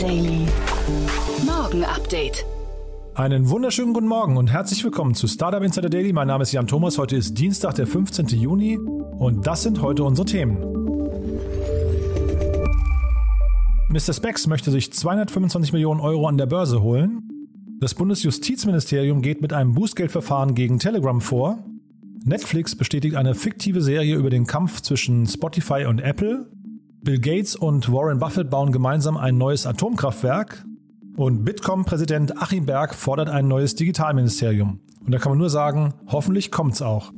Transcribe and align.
Daily. 0.00 0.46
Morgen 1.44 1.84
Update. 1.84 2.46
Einen 3.14 3.50
wunderschönen 3.50 3.92
guten 3.92 4.08
Morgen 4.08 4.38
und 4.38 4.50
herzlich 4.50 4.82
willkommen 4.82 5.14
zu 5.14 5.26
Startup 5.26 5.62
Insider 5.62 5.90
Daily. 5.90 6.14
Mein 6.14 6.28
Name 6.28 6.40
ist 6.42 6.52
Jan 6.52 6.66
Thomas. 6.66 6.96
Heute 6.96 7.16
ist 7.16 7.34
Dienstag, 7.34 7.74
der 7.74 7.86
15. 7.86 8.28
Juni 8.28 8.78
und 8.78 9.46
das 9.46 9.62
sind 9.62 9.82
heute 9.82 10.04
unsere 10.04 10.24
Themen. 10.24 10.56
Mr. 13.90 14.14
Spex 14.14 14.46
möchte 14.46 14.70
sich 14.70 14.90
225 14.90 15.74
Millionen 15.74 16.00
Euro 16.00 16.26
an 16.28 16.38
der 16.38 16.46
Börse 16.46 16.80
holen. 16.80 17.28
Das 17.78 17.94
Bundesjustizministerium 17.94 19.20
geht 19.20 19.42
mit 19.42 19.52
einem 19.52 19.74
Bußgeldverfahren 19.74 20.54
gegen 20.54 20.78
Telegram 20.78 21.20
vor. 21.20 21.58
Netflix 22.24 22.74
bestätigt 22.74 23.16
eine 23.16 23.34
fiktive 23.34 23.82
Serie 23.82 24.16
über 24.16 24.30
den 24.30 24.46
Kampf 24.46 24.80
zwischen 24.80 25.26
Spotify 25.26 25.84
und 25.84 25.98
Apple. 25.98 26.46
Bill 27.02 27.18
Gates 27.18 27.56
und 27.56 27.90
Warren 27.90 28.18
Buffett 28.18 28.50
bauen 28.50 28.72
gemeinsam 28.72 29.16
ein 29.16 29.38
neues 29.38 29.66
Atomkraftwerk. 29.66 30.66
Und 31.16 31.44
Bitkom-Präsident 31.44 32.36
Achim 32.36 32.66
Berg 32.66 32.94
fordert 32.94 33.30
ein 33.30 33.48
neues 33.48 33.74
Digitalministerium. 33.74 34.80
Und 35.04 35.12
da 35.12 35.18
kann 35.18 35.32
man 35.32 35.38
nur 35.38 35.48
sagen, 35.48 35.94
hoffentlich 36.08 36.50
kommt's 36.50 36.82
auch. 36.82 37.12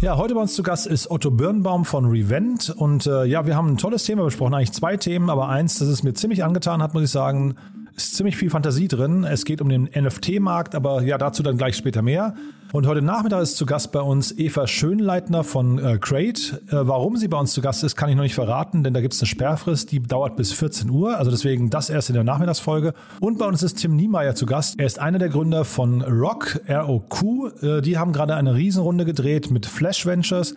Ja, 0.00 0.16
heute 0.16 0.34
bei 0.34 0.40
uns 0.40 0.54
zu 0.54 0.62
Gast 0.62 0.86
ist 0.86 1.10
Otto 1.10 1.32
Birnbaum 1.32 1.84
von 1.84 2.04
Revent. 2.04 2.70
Und 2.70 3.08
äh, 3.08 3.24
ja, 3.24 3.44
wir 3.44 3.56
haben 3.56 3.72
ein 3.72 3.76
tolles 3.76 4.04
Thema 4.04 4.22
besprochen, 4.22 4.54
eigentlich 4.54 4.72
zwei 4.72 4.96
Themen, 4.96 5.30
aber 5.30 5.48
eins, 5.48 5.80
das 5.80 5.88
es 5.88 6.04
mir 6.04 6.14
ziemlich 6.14 6.44
angetan 6.44 6.80
hat, 6.80 6.94
muss 6.94 7.02
ich 7.02 7.10
sagen, 7.10 7.56
ist 7.98 8.14
ziemlich 8.14 8.36
viel 8.36 8.48
Fantasie 8.48 8.86
drin. 8.86 9.24
Es 9.24 9.44
geht 9.44 9.60
um 9.60 9.68
den 9.68 9.84
NFT-Markt, 9.84 10.74
aber 10.74 11.02
ja, 11.02 11.18
dazu 11.18 11.42
dann 11.42 11.58
gleich 11.58 11.76
später 11.76 12.00
mehr. 12.00 12.34
Und 12.72 12.86
heute 12.86 13.02
Nachmittag 13.02 13.42
ist 13.42 13.56
zu 13.56 13.66
Gast 13.66 13.92
bei 13.92 14.00
uns 14.00 14.38
Eva 14.38 14.66
Schönleitner 14.66 15.42
von 15.42 15.78
äh, 15.78 15.98
Crate. 15.98 16.60
Äh, 16.68 16.86
warum 16.86 17.16
sie 17.16 17.26
bei 17.26 17.38
uns 17.38 17.52
zu 17.52 17.60
Gast 17.60 17.82
ist, 17.82 17.96
kann 17.96 18.08
ich 18.08 18.14
noch 18.14 18.22
nicht 18.22 18.34
verraten, 18.34 18.84
denn 18.84 18.94
da 18.94 19.00
gibt 19.00 19.14
es 19.14 19.20
eine 19.20 19.26
Sperrfrist, 19.26 19.90
die 19.90 20.00
dauert 20.00 20.36
bis 20.36 20.52
14 20.52 20.90
Uhr. 20.90 21.18
Also 21.18 21.30
deswegen 21.30 21.70
das 21.70 21.90
erst 21.90 22.10
in 22.10 22.14
der 22.14 22.24
Nachmittagsfolge. 22.24 22.94
Und 23.20 23.38
bei 23.38 23.46
uns 23.46 23.62
ist 23.62 23.78
Tim 23.78 23.96
Niemeyer 23.96 24.34
zu 24.34 24.46
Gast. 24.46 24.78
Er 24.78 24.86
ist 24.86 25.00
einer 25.00 25.18
der 25.18 25.30
Gründer 25.30 25.64
von 25.64 26.02
Rock, 26.02 26.60
R-O-Q. 26.66 27.48
Äh, 27.62 27.80
die 27.80 27.98
haben 27.98 28.12
gerade 28.12 28.36
eine 28.36 28.54
Riesenrunde 28.54 29.04
gedreht 29.06 29.50
mit 29.50 29.66
Flash 29.66 30.06
Ventures. 30.06 30.54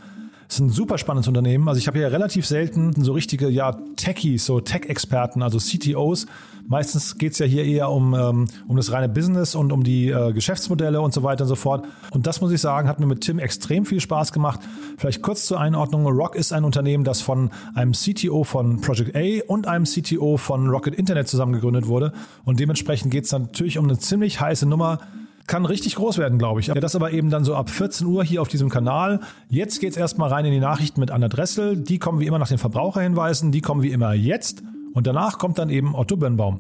Das 0.52 0.58
ist 0.58 0.66
ein 0.66 0.70
super 0.70 0.98
spannendes 0.98 1.30
Unternehmen. 1.30 1.70
Also 1.70 1.80
ich 1.80 1.88
habe 1.88 1.98
hier 1.98 2.12
relativ 2.12 2.46
selten 2.46 2.92
so 3.02 3.14
richtige, 3.14 3.48
ja, 3.48 3.72
Techies, 3.96 4.46
so 4.46 4.60
Tech-Experten, 4.60 5.44
also 5.44 5.60
CTOs. 5.60 6.26
Meistens 6.68 7.18
geht 7.18 7.32
es 7.32 7.40
ja 7.40 7.46
hier 7.46 7.64
eher 7.64 7.90
um, 7.90 8.14
ähm, 8.14 8.48
um 8.68 8.76
das 8.76 8.92
reine 8.92 9.08
Business 9.08 9.56
und 9.56 9.72
um 9.72 9.86
die 9.86 10.10
äh, 10.10 10.34
Geschäftsmodelle 10.34 11.00
und 11.00 11.14
so 11.14 11.24
weiter 11.24 11.46
und 11.46 11.48
so 11.48 11.56
fort. 11.56 11.86
Und 12.12 12.28
das 12.28 12.42
muss 12.42 12.52
ich 12.52 12.60
sagen, 12.60 12.90
hat 12.90 13.00
mir 13.00 13.06
mit 13.06 13.22
Tim 13.22 13.40
extrem 13.40 13.86
viel 13.86 14.02
Spaß 14.02 14.34
gemacht. 14.34 14.60
Vielleicht 14.98 15.22
kurz 15.22 15.46
zur 15.46 15.58
Einordnung. 15.58 16.06
Rock 16.06 16.36
ist 16.36 16.52
ein 16.52 16.66
Unternehmen, 16.66 17.06
das 17.06 17.22
von 17.22 17.50
einem 17.74 17.94
CTO 17.94 18.44
von 18.44 18.82
Project 18.82 19.16
A 19.16 19.50
und 19.50 19.68
einem 19.68 19.86
CTO 19.86 20.36
von 20.36 20.68
Rocket 20.68 20.96
Internet 20.96 21.30
zusammen 21.30 21.54
gegründet 21.54 21.88
wurde. 21.88 22.12
Und 22.44 22.60
dementsprechend 22.60 23.10
geht 23.10 23.24
es 23.24 23.32
natürlich 23.32 23.78
um 23.78 23.86
eine 23.86 23.98
ziemlich 23.98 24.42
heiße 24.42 24.66
Nummer 24.66 25.00
kann 25.48 25.66
richtig 25.66 25.96
groß 25.96 26.18
werden, 26.18 26.38
glaube 26.38 26.60
ich. 26.60 26.68
Das 26.68 26.96
aber 26.96 27.12
eben 27.12 27.30
dann 27.30 27.44
so 27.44 27.56
ab 27.56 27.70
14 27.70 28.08
Uhr 28.08 28.24
hier 28.24 28.42
auf 28.42 28.48
diesem 28.48 28.70
Kanal. 28.70 29.20
Jetzt 29.50 29.80
geht 29.80 29.92
es 29.92 29.98
erstmal 29.98 30.30
rein 30.30 30.46
in 30.46 30.52
die 30.52 30.60
Nachrichten 30.60 31.00
mit 31.00 31.12
Anna 31.12 31.28
Dressel. 31.28 31.78
Die 31.78 32.00
kommen 32.00 32.20
wie 32.20 32.28
immer 32.28 32.40
nach 32.40 32.48
den 32.48 32.58
Verbraucherhinweisen. 32.58 33.52
Die 33.52 33.62
kommen 33.62 33.84
wie 33.84 33.92
immer 33.92 34.14
jetzt. 34.14 34.64
Und 34.94 35.08
danach 35.08 35.38
kommt 35.38 35.58
dann 35.58 35.70
eben 35.70 35.96
Otto 35.96 36.18
Birnbaum. 36.18 36.60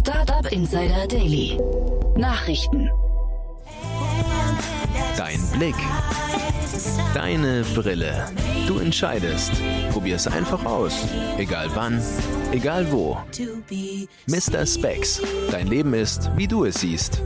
Startup 0.00 0.50
Insider 0.52 1.06
Daily. 1.08 1.58
Nachrichten. 2.16 2.88
Dein 5.16 5.40
Blick. 5.52 5.76
Deine 7.14 7.64
Brille. 7.74 8.26
Du 8.66 8.78
entscheidest. 8.78 9.52
Probier 9.90 10.16
es 10.16 10.26
einfach 10.26 10.64
aus. 10.64 11.06
Egal 11.38 11.68
wann, 11.74 12.02
egal 12.52 12.90
wo. 12.90 13.18
Mr. 14.26 14.66
Specs. 14.66 15.22
Dein 15.50 15.66
Leben 15.66 15.94
ist, 15.94 16.30
wie 16.36 16.46
du 16.46 16.64
es 16.64 16.80
siehst. 16.80 17.22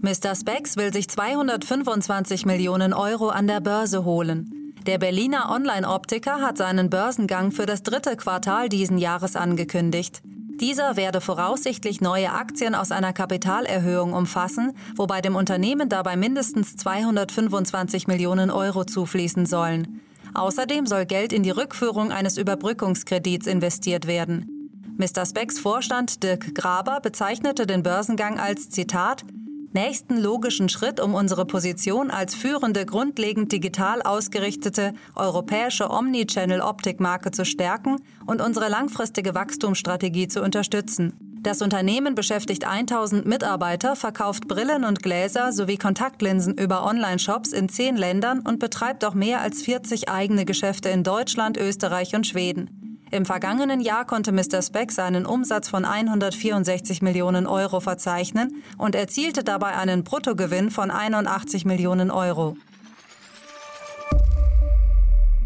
Mr. 0.00 0.34
Specs 0.34 0.76
will 0.76 0.92
sich 0.92 1.08
225 1.08 2.46
Millionen 2.46 2.92
Euro 2.92 3.28
an 3.28 3.46
der 3.46 3.60
Börse 3.60 4.04
holen. 4.04 4.72
Der 4.86 4.98
Berliner 4.98 5.50
Online-Optiker 5.50 6.40
hat 6.40 6.56
seinen 6.56 6.88
Börsengang 6.88 7.52
für 7.52 7.66
das 7.66 7.82
dritte 7.82 8.16
Quartal 8.16 8.68
diesen 8.68 8.96
Jahres 8.96 9.36
angekündigt. 9.36 10.22
Dieser 10.60 10.96
werde 10.96 11.20
voraussichtlich 11.20 12.00
neue 12.00 12.32
Aktien 12.32 12.74
aus 12.74 12.90
einer 12.90 13.12
Kapitalerhöhung 13.12 14.12
umfassen, 14.12 14.72
wobei 14.96 15.20
dem 15.20 15.36
Unternehmen 15.36 15.88
dabei 15.88 16.16
mindestens 16.16 16.76
225 16.76 18.08
Millionen 18.08 18.50
Euro 18.50 18.84
zufließen 18.84 19.46
sollen. 19.46 20.00
Außerdem 20.34 20.86
soll 20.86 21.06
Geld 21.06 21.32
in 21.32 21.44
die 21.44 21.50
Rückführung 21.50 22.10
eines 22.10 22.38
Überbrückungskredits 22.38 23.46
investiert 23.46 24.08
werden. 24.08 24.58
Mr. 24.98 25.24
Specks 25.24 25.60
Vorstand 25.60 26.24
Dirk 26.24 26.56
Graber 26.56 26.98
bezeichnete 27.00 27.64
den 27.64 27.84
Börsengang 27.84 28.40
als 28.40 28.68
Zitat 28.68 29.24
nächsten 29.72 30.18
logischen 30.18 30.68
Schritt, 30.68 31.00
um 31.00 31.14
unsere 31.14 31.46
Position 31.46 32.10
als 32.10 32.34
führende, 32.34 32.86
grundlegend 32.86 33.52
digital 33.52 34.02
ausgerichtete 34.02 34.92
europäische 35.14 35.90
Omnichannel-Optikmarke 35.90 37.30
zu 37.30 37.44
stärken 37.44 37.96
und 38.26 38.40
unsere 38.40 38.68
langfristige 38.68 39.34
Wachstumsstrategie 39.34 40.28
zu 40.28 40.42
unterstützen. 40.42 41.14
Das 41.42 41.62
Unternehmen 41.62 42.14
beschäftigt 42.14 42.66
1000 42.66 43.24
Mitarbeiter, 43.24 43.94
verkauft 43.94 44.48
Brillen 44.48 44.84
und 44.84 45.02
Gläser 45.02 45.52
sowie 45.52 45.76
Kontaktlinsen 45.76 46.54
über 46.54 46.84
Online-Shops 46.84 47.52
in 47.52 47.68
zehn 47.68 47.96
Ländern 47.96 48.40
und 48.40 48.58
betreibt 48.58 49.04
auch 49.04 49.14
mehr 49.14 49.40
als 49.40 49.62
40 49.62 50.08
eigene 50.08 50.44
Geschäfte 50.44 50.88
in 50.88 51.04
Deutschland, 51.04 51.56
Österreich 51.56 52.14
und 52.16 52.26
Schweden. 52.26 52.77
Im 53.10 53.24
vergangenen 53.24 53.80
Jahr 53.80 54.04
konnte 54.04 54.32
Mr. 54.32 54.62
Speck 54.62 54.98
einen 54.98 55.26
Umsatz 55.26 55.68
von 55.68 55.84
164 55.84 57.02
Millionen 57.02 57.46
Euro 57.46 57.80
verzeichnen 57.80 58.62
und 58.76 58.94
erzielte 58.94 59.44
dabei 59.44 59.76
einen 59.76 60.04
Bruttogewinn 60.04 60.70
von 60.70 60.90
81 60.90 61.64
Millionen 61.64 62.10
Euro. 62.10 62.56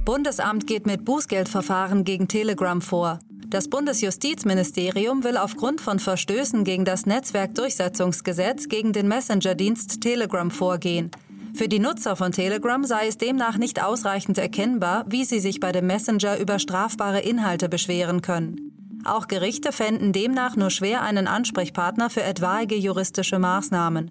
Bundesamt 0.04 0.66
geht 0.66 0.86
mit 0.86 1.04
Bußgeldverfahren 1.04 2.02
gegen 2.02 2.26
Telegram 2.26 2.82
vor. 2.82 3.20
Das 3.46 3.68
Bundesjustizministerium 3.68 5.22
will 5.22 5.36
aufgrund 5.36 5.80
von 5.80 6.00
Verstößen 6.00 6.64
gegen 6.64 6.84
das 6.84 7.06
Netzwerkdurchsetzungsgesetz 7.06 8.68
gegen 8.68 8.92
den 8.92 9.06
Messenger-Dienst 9.06 10.00
Telegram 10.00 10.50
vorgehen. 10.50 11.12
Für 11.54 11.68
die 11.68 11.78
Nutzer 11.78 12.16
von 12.16 12.32
Telegram 12.32 12.82
sei 12.84 13.08
es 13.08 13.18
demnach 13.18 13.58
nicht 13.58 13.82
ausreichend 13.82 14.38
erkennbar, 14.38 15.04
wie 15.08 15.24
sie 15.24 15.38
sich 15.38 15.60
bei 15.60 15.70
dem 15.70 15.86
Messenger 15.86 16.38
über 16.38 16.58
strafbare 16.58 17.20
Inhalte 17.20 17.68
beschweren 17.68 18.22
können. 18.22 18.72
Auch 19.04 19.28
Gerichte 19.28 19.72
fänden 19.72 20.12
demnach 20.12 20.56
nur 20.56 20.70
schwer 20.70 21.02
einen 21.02 21.26
Ansprechpartner 21.26 22.08
für 22.08 22.22
etwaige 22.22 22.76
juristische 22.76 23.38
Maßnahmen. 23.38 24.10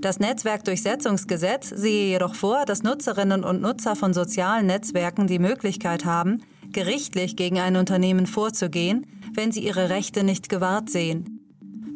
Das 0.00 0.20
Netzwerkdurchsetzungsgesetz 0.20 1.70
sehe 1.70 2.12
jedoch 2.12 2.34
vor, 2.34 2.64
dass 2.64 2.84
Nutzerinnen 2.84 3.42
und 3.44 3.60
Nutzer 3.60 3.96
von 3.96 4.14
sozialen 4.14 4.66
Netzwerken 4.66 5.26
die 5.26 5.40
Möglichkeit 5.40 6.04
haben, 6.04 6.42
gerichtlich 6.72 7.36
gegen 7.36 7.58
ein 7.58 7.76
Unternehmen 7.76 8.26
vorzugehen, 8.26 9.06
wenn 9.34 9.52
sie 9.52 9.64
ihre 9.64 9.90
Rechte 9.90 10.22
nicht 10.22 10.48
gewahrt 10.48 10.88
sehen. 10.88 11.40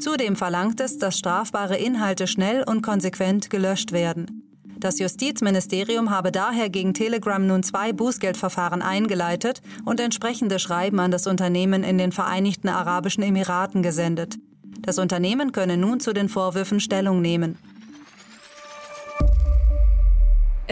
Zudem 0.00 0.34
verlangt 0.34 0.80
es, 0.80 0.98
dass 0.98 1.16
strafbare 1.16 1.76
Inhalte 1.76 2.26
schnell 2.26 2.64
und 2.66 2.82
konsequent 2.82 3.50
gelöscht 3.50 3.92
werden. 3.92 4.41
Das 4.82 4.98
Justizministerium 4.98 6.10
habe 6.10 6.32
daher 6.32 6.68
gegen 6.68 6.92
Telegram 6.92 7.46
nun 7.46 7.62
zwei 7.62 7.92
Bußgeldverfahren 7.92 8.82
eingeleitet 8.82 9.62
und 9.84 10.00
entsprechende 10.00 10.58
Schreiben 10.58 10.98
an 10.98 11.12
das 11.12 11.28
Unternehmen 11.28 11.84
in 11.84 11.98
den 11.98 12.10
Vereinigten 12.10 12.68
Arabischen 12.68 13.22
Emiraten 13.22 13.84
gesendet. 13.84 14.38
Das 14.80 14.98
Unternehmen 14.98 15.52
könne 15.52 15.76
nun 15.76 16.00
zu 16.00 16.12
den 16.12 16.28
Vorwürfen 16.28 16.80
Stellung 16.80 17.22
nehmen. 17.22 17.58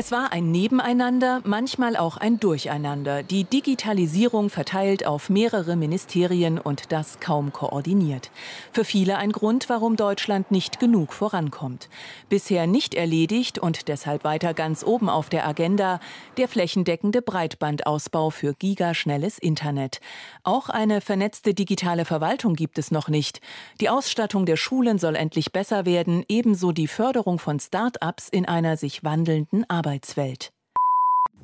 Es 0.01 0.11
war 0.11 0.33
ein 0.33 0.51
Nebeneinander, 0.51 1.43
manchmal 1.45 1.95
auch 1.95 2.17
ein 2.17 2.41
Durcheinander. 2.41 3.23
Die 3.23 3.45
Digitalisierung 3.45 4.49
verteilt 4.49 5.05
auf 5.05 5.29
mehrere 5.29 5.77
Ministerien 5.77 6.59
und 6.59 6.91
das 6.91 7.21
kaum 7.21 7.53
koordiniert. 7.53 8.31
Für 8.73 8.87
viele 8.87 9.19
ein 9.19 9.31
Grund, 9.31 9.69
warum 9.69 9.97
Deutschland 9.97 10.53
nicht 10.53 10.81
genug 10.81 11.13
vorankommt. 11.13 11.91
Bisher 12.31 12.67
nicht 12.67 12.95
erledigt 12.95 13.59
und 13.59 13.89
deshalb 13.89 14.25
weiter 14.25 14.55
ganz 14.55 14.85
oben 14.85 15.11
auf 15.11 15.29
der 15.29 15.47
Agenda 15.47 16.01
der 16.39 16.49
flächendeckende 16.49 17.21
Breitbandausbau 17.21 18.31
für 18.31 18.55
gigaschnelles 18.55 19.39
Internet. 19.39 20.01
Auch 20.45 20.71
eine 20.71 21.03
vernetzte 21.03 21.53
digitale 21.53 22.07
Verwaltung 22.07 22.55
gibt 22.55 22.79
es 22.79 22.91
noch 22.91 23.09
nicht. 23.09 23.43
Die 23.83 23.91
Ausstattung 23.91 24.47
der 24.47 24.57
Schulen 24.57 24.99
soll 24.99 25.15
endlich 25.15 25.53
besser 25.53 25.85
werden, 25.85 26.25
ebenso 26.27 26.73
die 26.73 26.89
Förderung 26.89 27.39
von 27.39 27.61
Start-ups 27.61 28.31
in 28.31 28.47
einer 28.47 28.79
sich 28.79 29.05
wandelnden 29.05 29.69
Arbeit. 29.69 29.90
Arbeitswelt. 29.91 30.53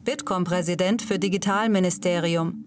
Bitkom-Präsident 0.05 1.03
für 1.03 1.19
Digitalministerium. 1.19 2.65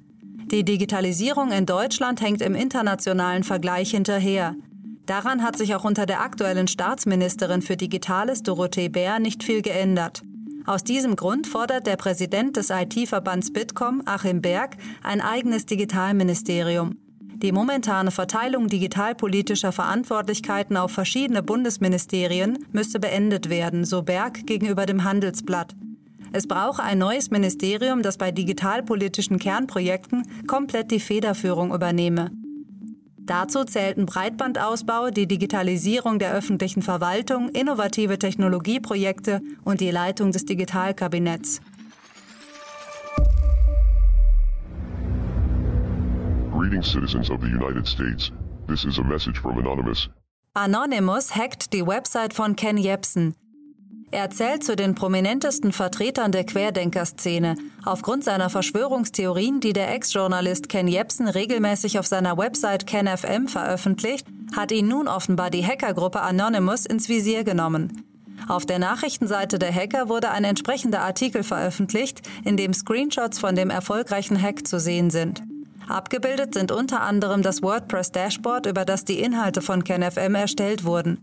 Die 0.51 0.65
Digitalisierung 0.65 1.53
in 1.53 1.65
Deutschland 1.65 2.19
hängt 2.19 2.41
im 2.41 2.53
internationalen 2.53 3.45
Vergleich 3.45 3.91
hinterher. 3.91 4.55
Daran 5.05 5.41
hat 5.41 5.57
sich 5.57 5.75
auch 5.75 5.85
unter 5.85 6.05
der 6.05 6.19
aktuellen 6.19 6.67
Staatsministerin 6.67 7.61
für 7.61 7.77
Digitales 7.77 8.43
Dorothee 8.43 8.89
Bär 8.89 9.19
nicht 9.19 9.41
viel 9.41 9.61
geändert. 9.61 10.21
Aus 10.65 10.83
diesem 10.83 11.15
Grund 11.15 11.47
fordert 11.47 11.87
der 11.87 11.95
Präsident 11.95 12.57
des 12.57 12.71
IT-Verbands 12.71 13.53
Bitkom, 13.53 14.03
Achim 14.05 14.41
Berg, 14.41 14.75
ein 15.01 15.21
eigenes 15.21 15.65
Digitalministerium. 15.65 16.97
Die 17.41 17.53
momentane 17.53 18.11
Verteilung 18.11 18.67
digitalpolitischer 18.67 19.71
Verantwortlichkeiten 19.71 20.75
auf 20.75 20.91
verschiedene 20.91 21.41
Bundesministerien 21.41 22.65
müsste 22.73 22.99
beendet 22.99 23.49
werden, 23.49 23.85
so 23.85 24.01
Berg 24.01 24.45
gegenüber 24.45 24.85
dem 24.85 25.05
Handelsblatt. 25.05 25.73
Es 26.33 26.47
brauche 26.47 26.83
ein 26.83 26.97
neues 26.97 27.31
Ministerium, 27.31 28.01
das 28.01 28.17
bei 28.17 28.31
digitalpolitischen 28.31 29.39
Kernprojekten 29.39 30.23
komplett 30.47 30.91
die 30.91 30.99
Federführung 30.99 31.73
übernehme. 31.73 32.29
Dazu 33.19 33.63
zählten 33.63 34.05
Breitbandausbau, 34.05 35.09
die 35.09 35.27
Digitalisierung 35.27 36.19
der 36.19 36.33
öffentlichen 36.33 36.81
Verwaltung, 36.81 37.49
innovative 37.49 38.19
Technologieprojekte 38.19 39.41
und 39.63 39.79
die 39.79 39.91
Leitung 39.91 40.33
des 40.33 40.43
Digitalkabinetts. 40.43 41.61
Greetings, 46.59 46.91
citizens 46.91 47.29
of 47.29 47.39
the 47.39 47.47
United 47.47 47.87
States. 47.87 48.33
This 48.67 48.83
is 48.83 48.99
a 48.99 49.03
message 49.03 49.39
from 49.39 49.59
Anonymous. 49.59 50.09
Anonymous 50.55 51.33
hackt 51.33 51.71
die 51.71 51.87
Website 51.87 52.33
von 52.33 52.57
Ken 52.57 52.75
Jebsen. 52.75 53.33
Er 54.11 54.29
zählt 54.29 54.65
zu 54.65 54.75
den 54.75 54.93
prominentesten 54.93 55.71
Vertretern 55.71 56.33
der 56.33 56.43
Querdenkerszene. 56.43 57.55
Aufgrund 57.85 58.25
seiner 58.25 58.49
Verschwörungstheorien, 58.49 59.61
die 59.61 59.71
der 59.71 59.93
Ex-Journalist 59.93 60.67
Ken 60.67 60.89
Jebsen 60.89 61.29
regelmäßig 61.29 61.97
auf 61.97 62.07
seiner 62.07 62.37
Website 62.37 62.85
KenFM 62.85 63.47
veröffentlicht, 63.47 64.27
hat 64.53 64.73
ihn 64.73 64.89
nun 64.89 65.07
offenbar 65.07 65.51
die 65.51 65.65
Hackergruppe 65.65 66.19
Anonymous 66.19 66.85
ins 66.85 67.07
Visier 67.07 67.45
genommen. 67.45 68.03
Auf 68.49 68.65
der 68.65 68.79
Nachrichtenseite 68.79 69.59
der 69.59 69.73
Hacker 69.73 70.09
wurde 70.09 70.31
ein 70.31 70.43
entsprechender 70.43 71.03
Artikel 71.03 71.43
veröffentlicht, 71.43 72.27
in 72.43 72.57
dem 72.57 72.73
Screenshots 72.73 73.39
von 73.39 73.55
dem 73.55 73.69
erfolgreichen 73.69 74.41
Hack 74.41 74.67
zu 74.67 74.77
sehen 74.77 75.09
sind. 75.09 75.41
Abgebildet 75.89 76.53
sind 76.53 76.71
unter 76.71 77.01
anderem 77.01 77.41
das 77.41 77.63
WordPress-Dashboard, 77.63 78.67
über 78.67 78.85
das 78.85 79.05
die 79.05 79.19
Inhalte 79.19 79.61
von 79.61 79.83
KenFM 79.83 80.35
erstellt 80.35 80.83
wurden. 80.83 81.17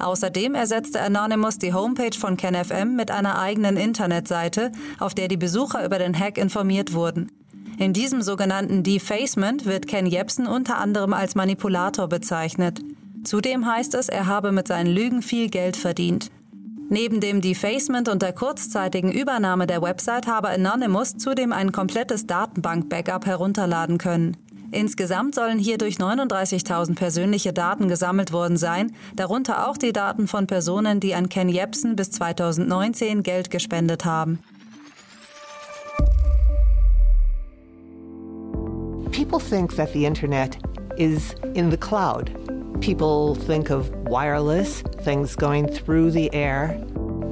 Außerdem 0.00 0.54
ersetzte 0.54 1.00
Anonymous 1.00 1.58
die 1.58 1.72
Homepage 1.72 2.16
von 2.16 2.36
KenFM 2.36 2.96
mit 2.96 3.10
einer 3.10 3.38
eigenen 3.38 3.76
Internetseite, 3.76 4.72
auf 4.98 5.14
der 5.14 5.28
die 5.28 5.36
Besucher 5.36 5.84
über 5.84 5.98
den 5.98 6.18
Hack 6.18 6.36
informiert 6.36 6.92
wurden. 6.92 7.30
In 7.78 7.92
diesem 7.92 8.22
sogenannten 8.22 8.82
Defacement 8.82 9.64
wird 9.64 9.86
Ken 9.86 10.06
Jebsen 10.06 10.48
unter 10.48 10.78
anderem 10.78 11.12
als 11.12 11.36
Manipulator 11.36 12.08
bezeichnet. 12.08 12.80
Zudem 13.22 13.66
heißt 13.66 13.94
es, 13.94 14.08
er 14.08 14.26
habe 14.26 14.50
mit 14.50 14.66
seinen 14.66 14.92
Lügen 14.92 15.22
viel 15.22 15.48
Geld 15.48 15.76
verdient. 15.76 16.30
Neben 16.90 17.20
dem 17.20 17.42
Defacement 17.42 18.08
und 18.08 18.22
der 18.22 18.32
kurzzeitigen 18.32 19.12
Übernahme 19.12 19.66
der 19.66 19.82
Website 19.82 20.26
habe 20.26 20.48
Anonymous 20.48 21.18
zudem 21.18 21.52
ein 21.52 21.70
komplettes 21.70 22.26
Datenbank-Backup 22.26 23.26
herunterladen 23.26 23.98
können. 23.98 24.38
Insgesamt 24.70 25.34
sollen 25.34 25.58
hierdurch 25.58 25.96
39.000 25.96 26.94
persönliche 26.94 27.52
Daten 27.52 27.88
gesammelt 27.88 28.32
worden 28.32 28.56
sein, 28.56 28.92
darunter 29.16 29.68
auch 29.68 29.76
die 29.76 29.92
Daten 29.92 30.28
von 30.28 30.46
Personen, 30.46 30.98
die 30.98 31.14
an 31.14 31.28
Ken 31.28 31.50
Jebsen 31.50 31.94
bis 31.94 32.10
2019 32.10 33.22
Geld 33.22 33.50
gespendet 33.50 34.06
haben. 34.06 34.38
People 39.12 39.40
think 39.40 39.74
that 39.76 39.92
the 39.92 40.06
internet 40.06 40.58
is 40.96 41.34
in 41.54 41.70
the 41.70 41.76
cloud. 41.76 42.30
People 42.80 43.34
think 43.34 43.70
of 43.70 43.92
wireless, 44.08 44.82
things 45.02 45.34
going 45.34 45.68
through 45.68 46.12
the 46.12 46.32
air. 46.32 46.78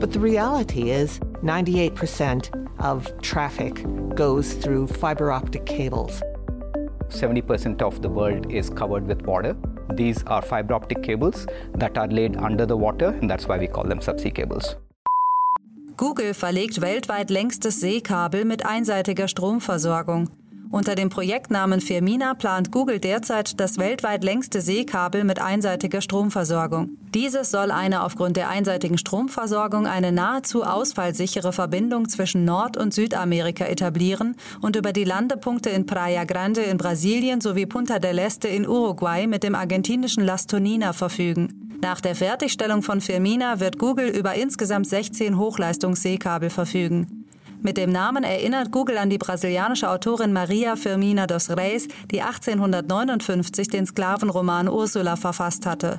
But 0.00 0.12
the 0.12 0.19
reality 0.19 0.90
is 0.90 1.20
98% 1.43 2.69
of 2.81 3.06
traffic 3.22 3.84
goes 4.14 4.54
through 4.54 4.88
fiber 4.88 5.31
optic 5.31 5.64
cables. 5.64 6.20
70% 7.08 7.81
of 7.82 8.02
the 8.02 8.08
world 8.08 8.52
is 8.52 8.69
covered 8.69 9.06
with 9.06 9.22
water. 9.22 9.56
These 9.94 10.25
are 10.25 10.43
fiber 10.43 10.75
optic 10.75 11.02
cables 11.02 11.46
that 11.75 11.96
are 11.96 12.08
laid 12.08 12.37
under 12.37 12.66
the 12.66 12.76
water, 12.76 13.08
and 13.08 13.31
that's 13.31 13.46
why 13.46 13.58
we 13.58 13.69
call 13.69 13.84
them 13.84 14.00
subsea 14.00 14.34
cables. 14.34 14.76
Google 15.96 16.34
verlegt 16.34 16.82
weltweit 16.82 17.31
längstes 17.31 17.81
Seekabel 17.81 18.44
mit 18.44 18.66
einseitiger 18.66 19.28
Stromversorgung. 19.28 20.28
Unter 20.70 20.94
dem 20.94 21.10
Projektnamen 21.10 21.80
Firmina 21.80 22.34
plant 22.34 22.72
Google 22.72 22.98
derzeit 22.98 23.60
das 23.60 23.78
weltweit 23.78 24.24
längste 24.24 24.60
Seekabel 24.60 25.24
mit 25.24 25.40
einseitiger 25.40 26.00
Stromversorgung. 26.00 26.90
Dieses 27.14 27.50
soll 27.50 27.70
eine 27.70 28.02
aufgrund 28.02 28.36
der 28.36 28.48
einseitigen 28.48 28.98
Stromversorgung 28.98 29.86
eine 29.86 30.12
nahezu 30.12 30.64
ausfallsichere 30.64 31.52
Verbindung 31.52 32.08
zwischen 32.08 32.44
Nord- 32.44 32.76
und 32.76 32.92
Südamerika 32.92 33.64
etablieren 33.64 34.36
und 34.60 34.76
über 34.76 34.92
die 34.92 35.04
Landepunkte 35.04 35.70
in 35.70 35.86
Praia 35.86 36.24
Grande 36.24 36.62
in 36.62 36.78
Brasilien 36.78 37.40
sowie 37.40 37.66
Punta 37.66 37.98
del 37.98 38.18
Este 38.18 38.48
in 38.48 38.66
Uruguay 38.66 39.26
mit 39.26 39.44
dem 39.44 39.54
argentinischen 39.54 40.24
Las 40.24 40.46
Tonina 40.46 40.92
verfügen. 40.92 41.78
Nach 41.80 42.00
der 42.00 42.16
Fertigstellung 42.16 42.82
von 42.82 43.00
Firmina 43.00 43.60
wird 43.60 43.78
Google 43.78 44.08
über 44.08 44.34
insgesamt 44.34 44.88
16 44.88 45.38
Hochleistungsseekabel 45.38 46.50
verfügen. 46.50 47.25
Mit 47.62 47.76
dem 47.76 47.91
Namen 47.91 48.25
erinnert 48.25 48.70
Google 48.70 48.99
an 48.99 49.11
die 49.11 49.19
brasilianische 49.19 49.91
Autorin 49.91 50.32
Maria 50.32 50.76
Firmina 50.76 51.26
dos 51.26 51.50
Reis, 51.50 51.88
die 52.11 52.23
1859 52.23 53.69
den 53.69 53.87
Sklavenroman 53.87 54.69
Ursula 54.69 55.17
verfasst 55.17 55.67
hatte. 55.67 55.99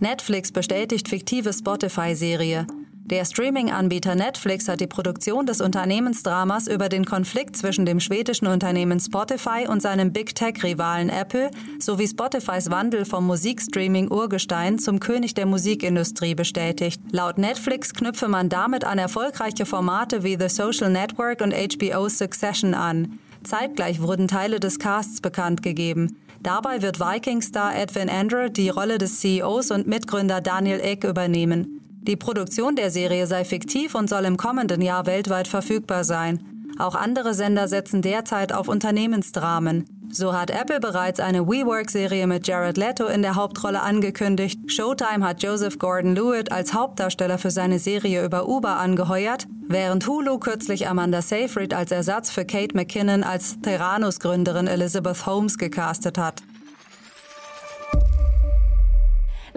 Netflix 0.00 0.52
bestätigt 0.52 1.08
fiktive 1.08 1.52
Spotify-Serie. 1.52 2.66
Der 3.10 3.24
Streaming-Anbieter 3.24 4.14
Netflix 4.14 4.68
hat 4.68 4.80
die 4.80 4.86
Produktion 4.86 5.46
des 5.46 5.62
Unternehmensdramas 5.62 6.66
über 6.68 6.90
den 6.90 7.06
Konflikt 7.06 7.56
zwischen 7.56 7.86
dem 7.86 8.00
schwedischen 8.00 8.46
Unternehmen 8.46 9.00
Spotify 9.00 9.66
und 9.66 9.80
seinem 9.80 10.12
Big 10.12 10.34
Tech-Rivalen 10.34 11.08
Apple 11.08 11.50
sowie 11.78 12.06
Spotifys 12.06 12.70
Wandel 12.70 13.06
vom 13.06 13.26
Musikstreaming-Urgestein 13.26 14.78
zum 14.78 15.00
König 15.00 15.32
der 15.32 15.46
Musikindustrie 15.46 16.34
bestätigt. 16.34 17.00
Laut 17.10 17.38
Netflix 17.38 17.94
knüpfe 17.94 18.28
man 18.28 18.50
damit 18.50 18.84
an 18.84 18.98
erfolgreiche 18.98 19.64
Formate 19.64 20.22
wie 20.22 20.36
The 20.38 20.50
Social 20.50 20.90
Network 20.90 21.40
und 21.40 21.54
HBO's 21.54 22.18
Succession 22.18 22.74
an. 22.74 23.18
Zeitgleich 23.42 24.02
wurden 24.02 24.28
Teile 24.28 24.60
des 24.60 24.78
Casts 24.78 25.22
bekannt 25.22 25.62
gegeben. 25.62 26.18
Dabei 26.42 26.82
wird 26.82 27.00
Viking-Star 27.00 27.74
Edwin 27.74 28.10
Andrew 28.10 28.50
die 28.50 28.68
Rolle 28.68 28.98
des 28.98 29.20
CEOs 29.20 29.70
und 29.70 29.86
Mitgründer 29.86 30.42
Daniel 30.42 30.80
Egg 30.80 31.08
übernehmen. 31.08 31.77
Die 32.02 32.16
Produktion 32.16 32.76
der 32.76 32.90
Serie 32.90 33.26
sei 33.26 33.44
fiktiv 33.44 33.94
und 33.94 34.08
soll 34.08 34.24
im 34.24 34.36
kommenden 34.36 34.80
Jahr 34.80 35.06
weltweit 35.06 35.48
verfügbar 35.48 36.04
sein. 36.04 36.40
Auch 36.78 36.94
andere 36.94 37.34
Sender 37.34 37.68
setzen 37.68 38.02
derzeit 38.02 38.52
auf 38.52 38.68
Unternehmensdramen. 38.68 39.84
So 40.10 40.32
hat 40.32 40.50
Apple 40.50 40.80
bereits 40.80 41.20
eine 41.20 41.46
WeWork-Serie 41.46 42.26
mit 42.26 42.46
Jared 42.46 42.78
Leto 42.78 43.06
in 43.06 43.20
der 43.20 43.34
Hauptrolle 43.34 43.82
angekündigt. 43.82 44.58
Showtime 44.66 45.26
hat 45.26 45.42
Joseph 45.42 45.78
Gordon-Lewitt 45.78 46.50
als 46.50 46.72
Hauptdarsteller 46.72 47.36
für 47.36 47.50
seine 47.50 47.78
Serie 47.78 48.24
über 48.24 48.48
Uber 48.48 48.78
angeheuert, 48.78 49.46
während 49.66 50.06
Hulu 50.06 50.38
kürzlich 50.38 50.88
Amanda 50.88 51.20
Seyfried 51.20 51.74
als 51.74 51.90
Ersatz 51.90 52.30
für 52.30 52.46
Kate 52.46 52.74
McKinnon 52.74 53.22
als 53.22 53.60
Terranus-Gründerin 53.60 54.66
Elizabeth 54.66 55.26
Holmes 55.26 55.58
gecastet 55.58 56.16
hat. 56.16 56.42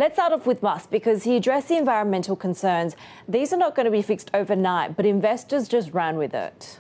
Let's 0.02 0.16
start 0.16 0.34
off 0.34 0.48
with 0.48 0.64
Musk 0.64 0.90
because 0.90 1.26
he 1.26 1.36
addressed 1.36 1.68
the 1.68 1.78
environmental 1.78 2.36
concerns. 2.36 2.96
These 3.28 3.54
are 3.54 3.58
not 3.58 3.76
going 3.76 3.86
to 3.86 3.92
be 3.92 4.02
fixed 4.02 4.32
overnight, 4.34 4.98
but 4.98 5.06
investors 5.06 5.68
just 5.68 5.94
ran 5.94 6.18
with 6.18 6.34
it. 6.34 6.80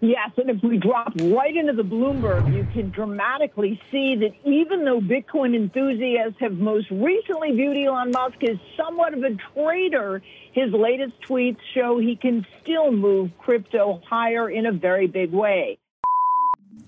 Yes, 0.00 0.32
and 0.36 0.50
if 0.50 0.60
we 0.60 0.76
drop 0.76 1.12
right 1.20 1.56
into 1.56 1.72
the 1.72 1.84
Bloomberg, 1.84 2.52
you 2.52 2.66
can 2.72 2.90
dramatically 2.90 3.80
see 3.92 4.16
that 4.16 4.32
even 4.44 4.84
though 4.84 5.00
Bitcoin 5.00 5.54
enthusiasts 5.54 6.40
have 6.40 6.54
most 6.54 6.90
recently 6.90 7.52
viewed 7.52 7.76
Elon 7.76 8.10
Musk 8.10 8.42
as 8.42 8.56
somewhat 8.76 9.14
of 9.14 9.22
a 9.22 9.36
traitor, 9.54 10.20
his 10.50 10.72
latest 10.72 11.12
tweets 11.28 11.60
show 11.74 12.00
he 12.00 12.16
can 12.16 12.44
still 12.60 12.90
move 12.90 13.30
crypto 13.38 14.02
higher 14.04 14.50
in 14.50 14.66
a 14.66 14.72
very 14.72 15.06
big 15.06 15.30
way. 15.30 15.78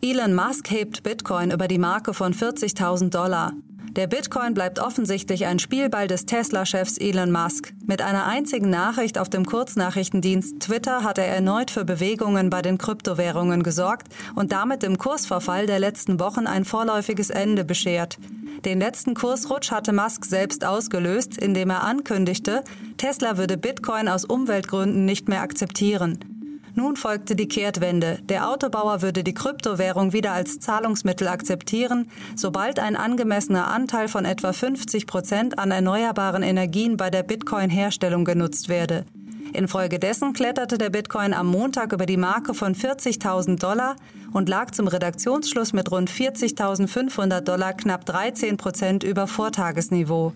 Elon 0.03 0.35
Musk 0.35 0.69
hebt 0.73 1.05
Bitcoin 1.05 1.53
über 1.53 1.69
die 1.69 1.79
Marke 1.79 2.13
von 2.13 2.33
40.000 2.35 3.11
Dollar. 3.11 3.53
Der 3.95 4.07
Bitcoin 4.07 4.55
bleibt 4.55 4.79
offensichtlich 4.79 5.45
ein 5.45 5.59
Spielball 5.59 6.09
des 6.09 6.25
Tesla-Chefs 6.25 6.97
Elon 6.97 7.31
Musk. 7.31 7.75
Mit 7.85 8.01
einer 8.01 8.25
einzigen 8.25 8.71
Nachricht 8.71 9.19
auf 9.19 9.29
dem 9.29 9.45
Kurznachrichtendienst 9.45 10.61
Twitter 10.61 11.05
hat 11.05 11.19
er 11.19 11.27
erneut 11.27 11.71
für 11.71 11.85
Bewegungen 11.85 12.49
bei 12.49 12.63
den 12.63 12.79
Kryptowährungen 12.79 13.63
gesorgt 13.63 14.09
und 14.35 14.51
damit 14.51 14.83
dem 14.83 14.97
Kursverfall 14.97 15.67
der 15.67 15.79
letzten 15.79 16.19
Wochen 16.21 16.47
ein 16.47 16.65
vorläufiges 16.65 17.29
Ende 17.29 17.67
beschert. 17.67 18.17
Den 18.65 18.79
letzten 18.79 19.13
Kursrutsch 19.13 19.71
hatte 19.71 19.93
Musk 19.93 20.25
selbst 20.25 20.65
ausgelöst, 20.65 21.37
indem 21.37 21.69
er 21.69 21.83
ankündigte, 21.83 22.65
Tesla 22.97 23.37
würde 23.37 23.59
Bitcoin 23.59 24.09
aus 24.09 24.25
Umweltgründen 24.25 25.05
nicht 25.05 25.29
mehr 25.29 25.43
akzeptieren. 25.43 26.32
Nun 26.75 26.97
folgte 26.97 27.37
die 27.37 27.49
Kehrtwende. 27.49 28.19
Der 28.29 28.49
Autobauer 28.49 29.03
würde 29.03 29.23
die 29.23 29.35
Kryptowährung 29.35 30.13
wieder 30.15 30.33
als 30.33 30.59
Zahlungsmittel 30.59 31.29
akzeptieren, 31.29 32.11
sobald 32.35 32.79
ein 32.79 32.97
angemessener 32.97 33.69
Anteil 33.69 34.09
von 34.09 34.25
etwa 34.25 34.53
50 34.53 35.07
Prozent 35.07 35.59
an 35.59 35.71
erneuerbaren 35.71 36.43
Energien 36.43 36.97
bei 36.97 37.11
der 37.11 37.25
Bitcoin-Herstellung 37.25 38.25
genutzt 38.25 38.71
werde. 38.71 39.05
Infolgedessen 39.53 40.33
kletterte 40.33 40.79
der 40.79 40.89
Bitcoin 40.89 41.35
am 41.35 41.47
Montag 41.47 41.93
über 41.93 42.07
die 42.07 42.17
Marke 42.17 42.55
von 42.55 42.75
40.000 42.75 43.59
Dollar 43.59 43.97
und 44.33 44.49
lag 44.49 44.71
zum 44.71 44.89
Redaktionsschluss 44.89 45.75
mit 45.75 45.91
rund 45.91 46.11
40.500 46.11 47.41
Dollar 47.43 47.75
knapp 47.75 48.07
13 48.07 48.57
Prozent 48.57 49.05
über 49.05 49.27
Vortagesniveau. 49.27 50.33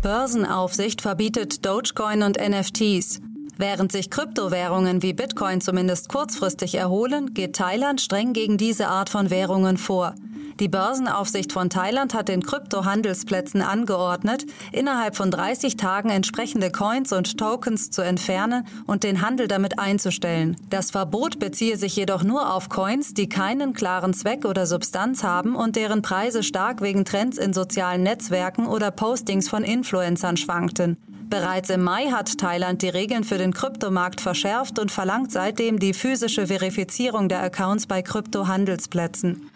Börsenaufsicht 0.00 1.02
verbietet 1.02 1.64
Dogecoin 1.64 2.22
und 2.22 2.38
NFTs. 2.38 3.20
Während 3.56 3.92
sich 3.92 4.10
Kryptowährungen 4.10 5.02
wie 5.02 5.12
Bitcoin 5.12 5.60
zumindest 5.60 6.08
kurzfristig 6.08 6.74
erholen, 6.74 7.34
geht 7.34 7.56
Thailand 7.56 8.00
streng 8.00 8.32
gegen 8.32 8.56
diese 8.56 8.88
Art 8.88 9.10
von 9.10 9.30
Währungen 9.30 9.76
vor. 9.76 10.14
Die 10.60 10.68
Börsenaufsicht 10.68 11.52
von 11.52 11.70
Thailand 11.70 12.14
hat 12.14 12.28
den 12.28 12.42
Kryptohandelsplätzen 12.42 13.62
angeordnet, 13.62 14.46
innerhalb 14.72 15.16
von 15.16 15.30
30 15.30 15.76
Tagen 15.76 16.10
entsprechende 16.10 16.70
Coins 16.70 17.12
und 17.12 17.36
Tokens 17.38 17.90
zu 17.90 18.02
entfernen 18.02 18.66
und 18.86 19.02
den 19.02 19.20
Handel 19.20 19.48
damit 19.48 19.78
einzustellen. 19.78 20.56
Das 20.70 20.90
Verbot 20.90 21.38
beziehe 21.38 21.76
sich 21.76 21.96
jedoch 21.96 22.22
nur 22.22 22.52
auf 22.52 22.68
Coins, 22.68 23.14
die 23.14 23.28
keinen 23.28 23.72
klaren 23.72 24.14
Zweck 24.14 24.44
oder 24.44 24.66
Substanz 24.66 25.24
haben 25.24 25.56
und 25.56 25.76
deren 25.76 26.02
Preise 26.02 26.42
stark 26.42 26.80
wegen 26.80 27.04
Trends 27.04 27.38
in 27.38 27.52
sozialen 27.52 28.02
Netzwerken 28.02 28.66
oder 28.66 28.90
Postings 28.90 29.48
von 29.48 29.64
Influencern 29.64 30.36
schwankten. 30.36 30.96
Bereits 31.30 31.70
im 31.70 31.82
Mai 31.82 32.10
hat 32.10 32.38
Thailand 32.38 32.82
die 32.82 32.88
Regeln 32.88 33.24
für 33.24 33.38
den 33.38 33.52
Kryptomarkt 33.52 34.20
verschärft 34.20 34.78
und 34.78 34.92
verlangt 34.92 35.32
seitdem 35.32 35.80
die 35.80 35.94
physische 35.94 36.46
Verifizierung 36.46 37.28
der 37.28 37.42
Accounts 37.42 37.86
bei 37.86 38.02
Kryptohandelsplätzen. 38.02 39.50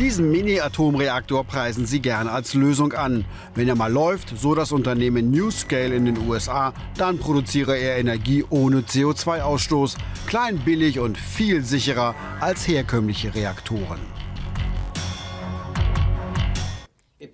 Diesen 0.00 0.30
Mini-Atomreaktor 0.30 1.44
preisen 1.44 1.84
sie 1.84 2.00
gern 2.00 2.26
als 2.26 2.54
Lösung 2.54 2.94
an. 2.94 3.26
Wenn 3.54 3.68
er 3.68 3.74
mal 3.74 3.92
läuft, 3.92 4.32
so 4.34 4.54
das 4.54 4.72
Unternehmen 4.72 5.30
NewScale 5.30 5.94
in 5.94 6.06
den 6.06 6.16
USA, 6.26 6.72
dann 6.96 7.18
produziere 7.18 7.76
er 7.76 7.98
Energie 7.98 8.42
ohne 8.48 8.80
CO2-Ausstoß, 8.80 9.98
klein, 10.26 10.58
billig 10.64 11.00
und 11.00 11.18
viel 11.18 11.62
sicherer 11.62 12.14
als 12.40 12.66
herkömmliche 12.66 13.34
Reaktoren. 13.34 14.00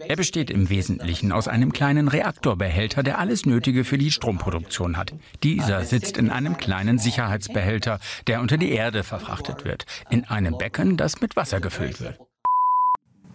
Er 0.00 0.16
besteht 0.16 0.50
im 0.50 0.68
Wesentlichen 0.68 1.30
aus 1.30 1.46
einem 1.46 1.72
kleinen 1.72 2.08
Reaktorbehälter, 2.08 3.04
der 3.04 3.20
alles 3.20 3.46
Nötige 3.46 3.84
für 3.84 3.96
die 3.96 4.10
Stromproduktion 4.10 4.96
hat. 4.96 5.14
Dieser 5.44 5.84
sitzt 5.84 6.16
in 6.16 6.30
einem 6.30 6.56
kleinen 6.56 6.98
Sicherheitsbehälter, 6.98 8.00
der 8.26 8.40
unter 8.40 8.56
die 8.56 8.72
Erde 8.72 9.04
verfrachtet 9.04 9.64
wird, 9.64 9.86
in 10.10 10.24
einem 10.24 10.58
Becken, 10.58 10.96
das 10.96 11.20
mit 11.20 11.36
Wasser 11.36 11.60
gefüllt 11.60 12.00
wird. 12.00 12.18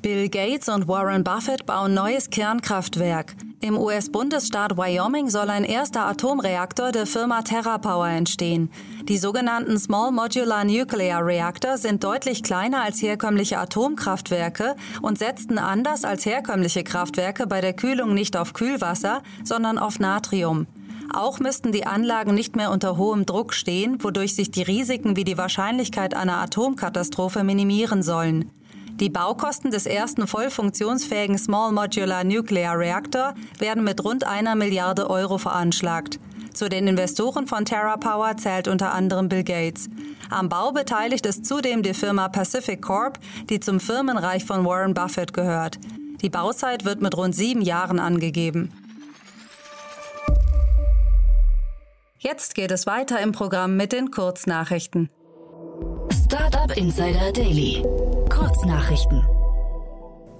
Bill 0.02 0.30
Gates 0.30 0.68
und 0.68 0.88
Warren 0.88 1.24
Buffett 1.24 1.68
bauen 1.68 1.94
neues 1.94 2.32
Kernkraftwerk. 2.32 3.36
Im 3.62 3.78
US-Bundesstaat 3.78 4.76
Wyoming 4.76 5.30
soll 5.30 5.52
ein 5.52 5.64
erster 5.64 6.08
Atomreaktor 6.08 6.92
der 6.92 7.06
Firma 7.06 7.44
TerraPower 7.44 8.08
entstehen. 8.08 8.72
Die 9.04 9.20
sogenannten 9.20 9.78
Small 9.78 10.12
Modular 10.12 10.64
Nuclear 10.64 11.24
Reactor 11.24 11.78
sind 11.78 12.04
deutlich 12.04 12.42
kleiner 12.42 12.82
als 12.82 13.00
herkömmliche 13.04 13.60
Atomkraftwerke 13.60 14.76
und 15.04 15.20
setzten 15.20 15.60
anders 15.60 16.04
als 16.04 16.26
herkömmliche 16.26 16.84
Kraftwerke 16.84 17.46
bei 17.46 17.62
der 17.62 17.74
Kühlung 17.74 18.16
nicht 18.16 18.36
auf 18.36 18.54
Kühlwasser, 18.54 19.22
sondern 19.44 19.78
auf 19.78 20.00
Natrium. 20.00 20.66
Auch 21.14 21.40
müssten 21.40 21.72
die 21.72 21.86
Anlagen 21.86 22.34
nicht 22.34 22.56
mehr 22.56 22.72
unter 22.72 22.98
hohem 22.98 23.28
Druck 23.28 23.54
stehen, 23.54 24.04
wodurch 24.04 24.34
sich 24.34 24.50
die 24.50 24.64
Risiken 24.64 25.16
wie 25.16 25.26
die 25.26 25.38
Wahrscheinlichkeit 25.38 26.16
einer 26.16 26.38
Atomkatastrophe 26.38 27.44
minimieren 27.44 28.02
sollen. 28.02 28.50
Die 29.02 29.10
Baukosten 29.10 29.72
des 29.72 29.88
ersten 29.88 30.28
voll 30.28 30.52
funktionsfähigen 30.52 31.40
Small 31.40 31.72
Modular 31.72 32.24
Nuclear 32.24 32.78
Reactor 32.78 33.34
werden 33.58 33.84
mit 33.84 34.04
rund 34.04 34.28
einer 34.28 34.54
Milliarde 34.54 35.10
Euro 35.10 35.40
veranschlagt. 35.40 36.20
Zu 36.54 36.70
den 36.70 36.88
Investoren 36.88 37.48
von 37.48 37.66
TerraPower 37.66 38.38
zählt 38.38 38.68
unter 38.68 38.94
anderem 38.94 39.28
Bill 39.28 39.44
Gates. 39.44 39.90
Am 40.30 40.50
Bau 40.50 40.72
beteiligt 40.72 41.26
ist 41.26 41.48
zudem 41.48 41.82
die 41.82 41.96
Firma 41.96 42.30
Pacific 42.30 42.84
Corp, 42.84 43.18
die 43.50 43.60
zum 43.60 43.80
Firmenreich 43.80 44.46
von 44.46 44.64
Warren 44.66 44.94
Buffett 44.94 45.34
gehört. 45.34 45.80
Die 46.22 46.30
Bauzeit 46.30 46.86
wird 46.86 47.02
mit 47.02 47.18
rund 47.18 47.34
sieben 47.34 47.62
Jahren 47.62 47.98
angegeben. 47.98 48.72
Jetzt 52.20 52.54
geht 52.54 52.70
es 52.70 52.86
weiter 52.86 53.20
im 53.20 53.32
Programm 53.32 53.78
mit 53.78 53.94
den 53.94 54.12
Kurznachrichten. 54.12 55.10
Startup 56.12 56.78
Insider 56.78 57.32
Daily. 57.32 57.84
Kurznachrichten. 58.42 59.24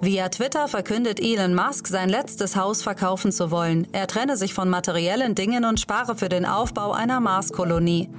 Via 0.00 0.28
Twitter 0.28 0.66
verkündet 0.66 1.20
Elon 1.20 1.54
Musk, 1.54 1.86
sein 1.86 2.08
letztes 2.08 2.56
Haus 2.56 2.82
verkaufen 2.82 3.30
zu 3.30 3.52
wollen. 3.52 3.86
Er 3.92 4.08
trenne 4.08 4.36
sich 4.36 4.54
von 4.54 4.68
materiellen 4.68 5.36
Dingen 5.36 5.64
und 5.64 5.78
spare 5.78 6.16
für 6.16 6.28
den 6.28 6.44
Aufbau 6.44 6.90
einer 6.90 7.20
Marskolonie. 7.20 8.10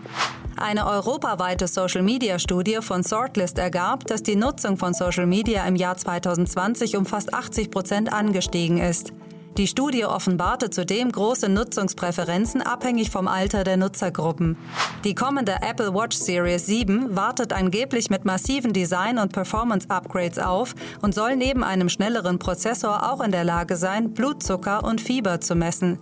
Eine 0.56 0.88
europaweite 0.88 1.68
Social-Media-Studie 1.68 2.78
von 2.80 3.04
Sortlist 3.04 3.58
ergab, 3.58 4.06
dass 4.06 4.24
die 4.24 4.38
Nutzung 4.38 4.78
von 4.78 4.94
Social 4.94 5.26
Media 5.26 5.68
im 5.68 5.76
Jahr 5.76 5.98
2020 5.98 6.96
um 6.96 7.06
fast 7.06 7.34
80 7.34 7.70
Prozent 7.70 8.14
angestiegen 8.14 8.78
ist. 8.78 9.12
Die 9.58 9.68
Studie 9.68 10.04
offenbarte 10.04 10.72
zudem 10.72 11.12
große 11.12 11.48
Nutzungspräferenzen 11.48 12.64
abhängig 12.64 13.12
vom 13.12 13.28
Alter 13.28 13.64
der 13.64 13.78
Nutzergruppen. 13.78 14.58
Die 15.04 15.14
kommende 15.14 15.58
Apple 15.62 15.94
Watch 15.94 16.18
Series 16.18 16.66
7 16.66 17.16
wartet 17.16 17.54
angeblich 17.54 18.10
mit 18.10 18.26
massiven 18.26 18.74
Design- 18.74 19.20
und 19.20 19.32
Performance-Upgrades 19.32 20.40
auf 20.40 20.74
und 21.04 21.14
soll 21.14 21.36
neben 21.36 21.64
einem 21.64 21.90
schnelleren 21.90 22.40
Prozessor 22.40 23.12
auch 23.12 23.22
in 23.22 23.32
der 23.32 23.44
Lage 23.44 23.76
sein, 23.76 24.16
Blutzucker 24.16 24.84
und 24.84 25.00
Fieber 25.00 25.40
zu 25.40 25.54
messen. 25.54 26.00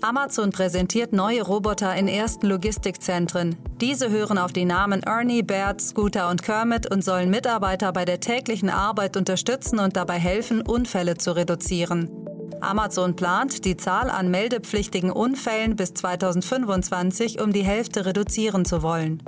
Amazon 0.00 0.50
präsentiert 0.50 1.12
neue 1.12 1.42
Roboter 1.42 1.94
in 1.94 2.08
ersten 2.08 2.48
Logistikzentren. 2.48 3.56
Diese 3.80 4.10
hören 4.10 4.36
auf 4.36 4.52
die 4.52 4.64
Namen 4.64 5.04
Ernie, 5.04 5.42
Bert, 5.42 5.80
Scooter 5.80 6.28
und 6.28 6.42
Kermit 6.42 6.90
und 6.90 7.04
sollen 7.04 7.30
Mitarbeiter 7.30 7.92
bei 7.92 8.04
der 8.04 8.18
täglichen 8.18 8.68
Arbeit 8.68 9.16
unterstützen 9.16 9.78
und 9.78 9.96
dabei 9.96 10.18
helfen, 10.18 10.60
Unfälle 10.60 11.16
zu 11.16 11.36
reduzieren. 11.36 12.23
Amazon 12.64 13.16
plant, 13.16 13.64
die 13.64 13.76
Zahl 13.76 14.10
an 14.10 14.30
meldepflichtigen 14.30 15.10
Unfällen 15.10 15.76
bis 15.76 15.94
2025 15.94 17.40
um 17.40 17.52
die 17.52 17.64
Hälfte 17.64 18.06
reduzieren 18.06 18.64
zu 18.64 18.82
wollen. 18.82 19.22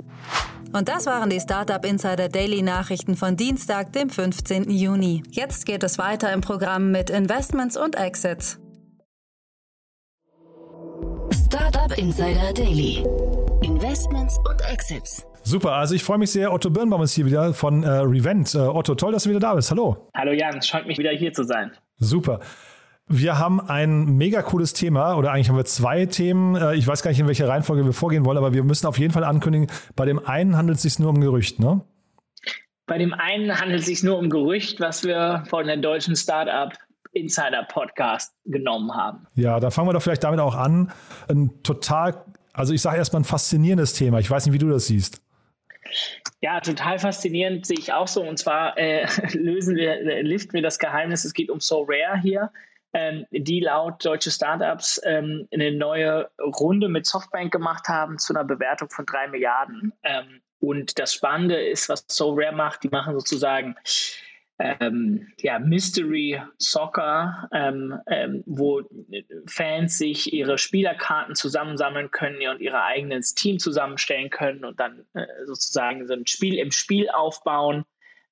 Und 0.73 0.89
das 0.89 1.05
waren 1.05 1.29
die 1.29 1.39
Startup 1.39 1.83
Insider 1.85 2.29
Daily 2.29 2.61
Nachrichten 2.61 3.15
von 3.15 3.37
Dienstag, 3.37 3.93
dem 3.93 4.09
15. 4.09 4.69
Juni. 4.69 5.23
Jetzt 5.29 5.65
geht 5.65 5.83
es 5.83 5.97
weiter 5.97 6.31
im 6.33 6.41
Programm 6.41 6.91
mit 6.91 7.09
Investments 7.09 7.77
und 7.77 7.95
Exits. 7.95 8.59
Startup 11.45 11.97
Insider 11.97 12.51
Daily. 12.53 13.05
Investments 13.61 14.37
und 14.49 14.61
Exits. 14.69 15.25
Super, 15.43 15.73
also 15.73 15.95
ich 15.95 16.03
freue 16.03 16.17
mich 16.17 16.31
sehr. 16.31 16.51
Otto 16.51 16.69
Birnbaum 16.69 17.01
ist 17.03 17.13
hier 17.13 17.25
wieder 17.25 17.53
von 17.53 17.83
äh, 17.83 17.89
Revent. 17.89 18.53
Äh, 18.53 18.57
Otto, 18.57 18.95
toll, 18.95 19.13
dass 19.13 19.23
du 19.23 19.29
wieder 19.29 19.39
da 19.39 19.55
bist. 19.55 19.71
Hallo. 19.71 20.09
Hallo 20.13 20.33
Jan, 20.33 20.57
es 20.57 20.67
freut 20.67 20.85
mich 20.85 20.97
wieder 20.97 21.11
hier 21.11 21.31
zu 21.31 21.43
sein. 21.43 21.71
Super. 21.99 22.41
Wir 23.09 23.39
haben 23.39 23.61
ein 23.61 24.17
mega 24.17 24.41
cooles 24.41 24.73
Thema 24.73 25.15
oder 25.15 25.31
eigentlich 25.31 25.47
haben 25.47 25.55
wir 25.55 25.63
zwei 25.63 26.05
Themen. 26.05 26.55
Äh, 26.55 26.75
ich 26.75 26.85
weiß 26.85 27.03
gar 27.03 27.11
nicht, 27.11 27.19
in 27.19 27.27
welcher 27.27 27.47
Reihenfolge 27.47 27.85
wir 27.85 27.93
vorgehen 27.93 28.25
wollen, 28.25 28.37
aber 28.37 28.53
wir 28.53 28.63
müssen 28.63 28.85
auf 28.85 28.99
jeden 28.99 29.13
Fall 29.13 29.23
ankündigen, 29.23 29.67
bei 29.95 30.05
dem 30.05 30.25
einen 30.25 30.57
handelt 30.57 30.77
es 30.77 30.81
sich 30.81 30.99
nur 30.99 31.09
um 31.09 31.21
Gerücht, 31.21 31.59
ne? 31.59 31.81
Bei 32.85 32.97
dem 32.97 33.13
einen 33.13 33.59
handelt 33.59 33.81
es 33.81 33.85
sich 33.85 34.03
nur 34.03 34.17
um 34.17 34.29
Gerücht, 34.29 34.79
was 34.81 35.03
wir 35.03 35.43
von 35.49 35.67
der 35.67 35.77
deutschen 35.77 36.15
Startup 36.15 36.73
Insider 37.13 37.63
Podcast 37.63 38.33
genommen 38.45 38.93
haben. 38.93 39.25
Ja, 39.35 39.59
da 39.59 39.71
fangen 39.71 39.87
wir 39.87 39.93
doch 39.93 40.01
vielleicht 40.01 40.23
damit 40.23 40.39
auch 40.41 40.55
an. 40.55 40.91
Ein 41.29 41.63
total, 41.63 42.25
also 42.53 42.73
ich 42.73 42.81
sage 42.81 42.97
erstmal 42.97 43.21
ein 43.21 43.25
faszinierendes 43.25 43.93
Thema. 43.93 44.19
Ich 44.19 44.29
weiß 44.29 44.45
nicht, 44.45 44.53
wie 44.53 44.59
du 44.59 44.69
das 44.69 44.87
siehst. 44.87 45.21
Ja, 46.41 46.59
total 46.59 46.99
faszinierend 46.99 47.65
sehe 47.65 47.79
ich 47.79 47.93
auch 47.93 48.07
so. 48.07 48.21
Und 48.21 48.37
zwar 48.37 48.77
äh, 48.77 49.07
lösen 49.33 49.77
wir, 49.77 49.93
äh, 49.93 50.21
liften 50.21 50.53
wir 50.53 50.61
das 50.61 50.77
Geheimnis. 50.77 51.23
Es 51.23 51.33
geht 51.33 51.49
um 51.49 51.61
So 51.61 51.87
Rare 51.87 52.19
hier 52.21 52.51
die 53.31 53.59
laut 53.59 54.03
deutsche 54.03 54.31
Startups 54.31 54.99
ähm, 55.03 55.47
eine 55.53 55.71
neue 55.71 56.29
Runde 56.39 56.89
mit 56.89 57.05
Softbank 57.05 57.51
gemacht 57.51 57.87
haben 57.89 58.17
zu 58.17 58.33
einer 58.33 58.43
Bewertung 58.43 58.89
von 58.89 59.05
drei 59.05 59.27
Milliarden. 59.27 59.93
Ähm, 60.03 60.41
und 60.59 60.97
das 60.97 61.13
Spannende 61.13 61.61
ist, 61.61 61.89
was 61.89 62.05
SoRare 62.07 62.55
macht, 62.55 62.83
die 62.83 62.89
machen 62.89 63.13
sozusagen 63.13 63.75
ähm, 64.59 65.27
ja, 65.39 65.59
Mystery 65.59 66.41
Soccer, 66.57 67.47
ähm, 67.53 67.99
ähm, 68.07 68.43
wo 68.47 68.81
Fans 69.45 69.97
sich 69.97 70.33
ihre 70.33 70.57
Spielerkarten 70.57 71.35
zusammensammeln 71.35 72.09
können 72.09 72.39
und 72.49 72.59
ihre 72.59 72.81
eigenes 72.83 73.35
Team 73.35 73.59
zusammenstellen 73.59 74.29
können 74.29 74.65
und 74.65 74.79
dann 74.79 75.05
äh, 75.13 75.27
sozusagen 75.45 76.07
so 76.07 76.13
ein 76.13 76.25
Spiel 76.25 76.57
im 76.57 76.71
Spiel 76.71 77.09
aufbauen 77.09 77.85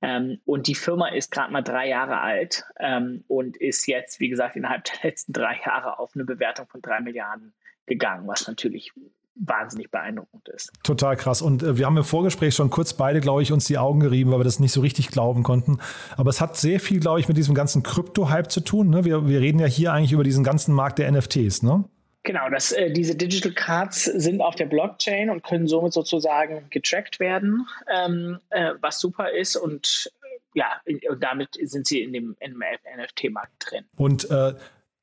Ähm, 0.05 0.39
und 0.45 0.67
die 0.67 0.75
Firma 0.75 1.07
ist 1.07 1.31
gerade 1.31 1.51
mal 1.51 1.63
drei 1.63 1.89
Jahre 1.89 2.19
alt 2.19 2.63
ähm, 2.79 3.23
und 3.27 3.57
ist 3.57 3.87
jetzt, 3.87 4.19
wie 4.19 4.29
gesagt, 4.29 4.55
innerhalb 4.55 4.83
der 4.83 5.09
letzten 5.09 5.33
drei 5.33 5.59
Jahre 5.65 5.97
auf 5.97 6.11
eine 6.13 6.25
Bewertung 6.25 6.67
von 6.67 6.79
drei 6.81 6.99
Milliarden 6.99 7.53
gegangen, 7.87 8.27
was 8.27 8.47
natürlich 8.47 8.91
wahnsinnig 9.35 9.89
beeindruckend 9.89 10.47
ist. 10.49 10.71
Total 10.83 11.17
krass. 11.17 11.41
Und 11.41 11.63
äh, 11.63 11.77
wir 11.79 11.87
haben 11.87 11.97
im 11.97 12.03
Vorgespräch 12.03 12.53
schon 12.53 12.69
kurz 12.69 12.93
beide, 12.93 13.19
glaube 13.19 13.41
ich, 13.41 13.51
uns 13.51 13.65
die 13.65 13.79
Augen 13.79 13.99
gerieben, 13.99 14.31
weil 14.31 14.39
wir 14.39 14.43
das 14.43 14.59
nicht 14.59 14.71
so 14.71 14.81
richtig 14.81 15.09
glauben 15.09 15.41
konnten. 15.41 15.79
Aber 16.17 16.29
es 16.29 16.39
hat 16.39 16.55
sehr 16.55 16.79
viel, 16.79 16.99
glaube 16.99 17.19
ich, 17.19 17.27
mit 17.27 17.35
diesem 17.35 17.55
ganzen 17.55 17.81
Krypto-Hype 17.81 18.51
zu 18.51 18.61
tun. 18.61 18.91
Ne? 18.91 19.05
Wir, 19.05 19.27
wir 19.27 19.41
reden 19.41 19.59
ja 19.59 19.65
hier 19.65 19.91
eigentlich 19.91 20.11
über 20.11 20.23
diesen 20.23 20.43
ganzen 20.43 20.73
Markt 20.73 20.99
der 20.99 21.11
NFTs, 21.11 21.63
ne? 21.63 21.83
Genau, 22.25 22.49
das, 22.49 22.71
äh, 22.71 22.91
diese 22.91 23.15
Digital 23.15 23.53
Cards 23.53 24.05
sind 24.05 24.41
auf 24.41 24.55
der 24.55 24.65
Blockchain 24.65 25.29
und 25.29 25.43
können 25.43 25.67
somit 25.67 25.93
sozusagen 25.93 26.67
getrackt 26.71 27.19
werden, 27.19 27.67
ähm, 27.95 28.39
äh, 28.49 28.73
was 28.81 28.99
super 28.99 29.31
ist. 29.31 29.55
Und 29.55 30.11
äh, 30.23 30.59
ja, 30.59 30.81
und 31.09 31.23
damit 31.23 31.49
sind 31.61 31.87
sie 31.87 32.01
in 32.01 32.13
dem, 32.13 32.35
dem 32.41 32.61
NFT-Markt 32.97 33.71
drin. 33.71 33.85
Und 33.95 34.29
äh, 34.29 34.53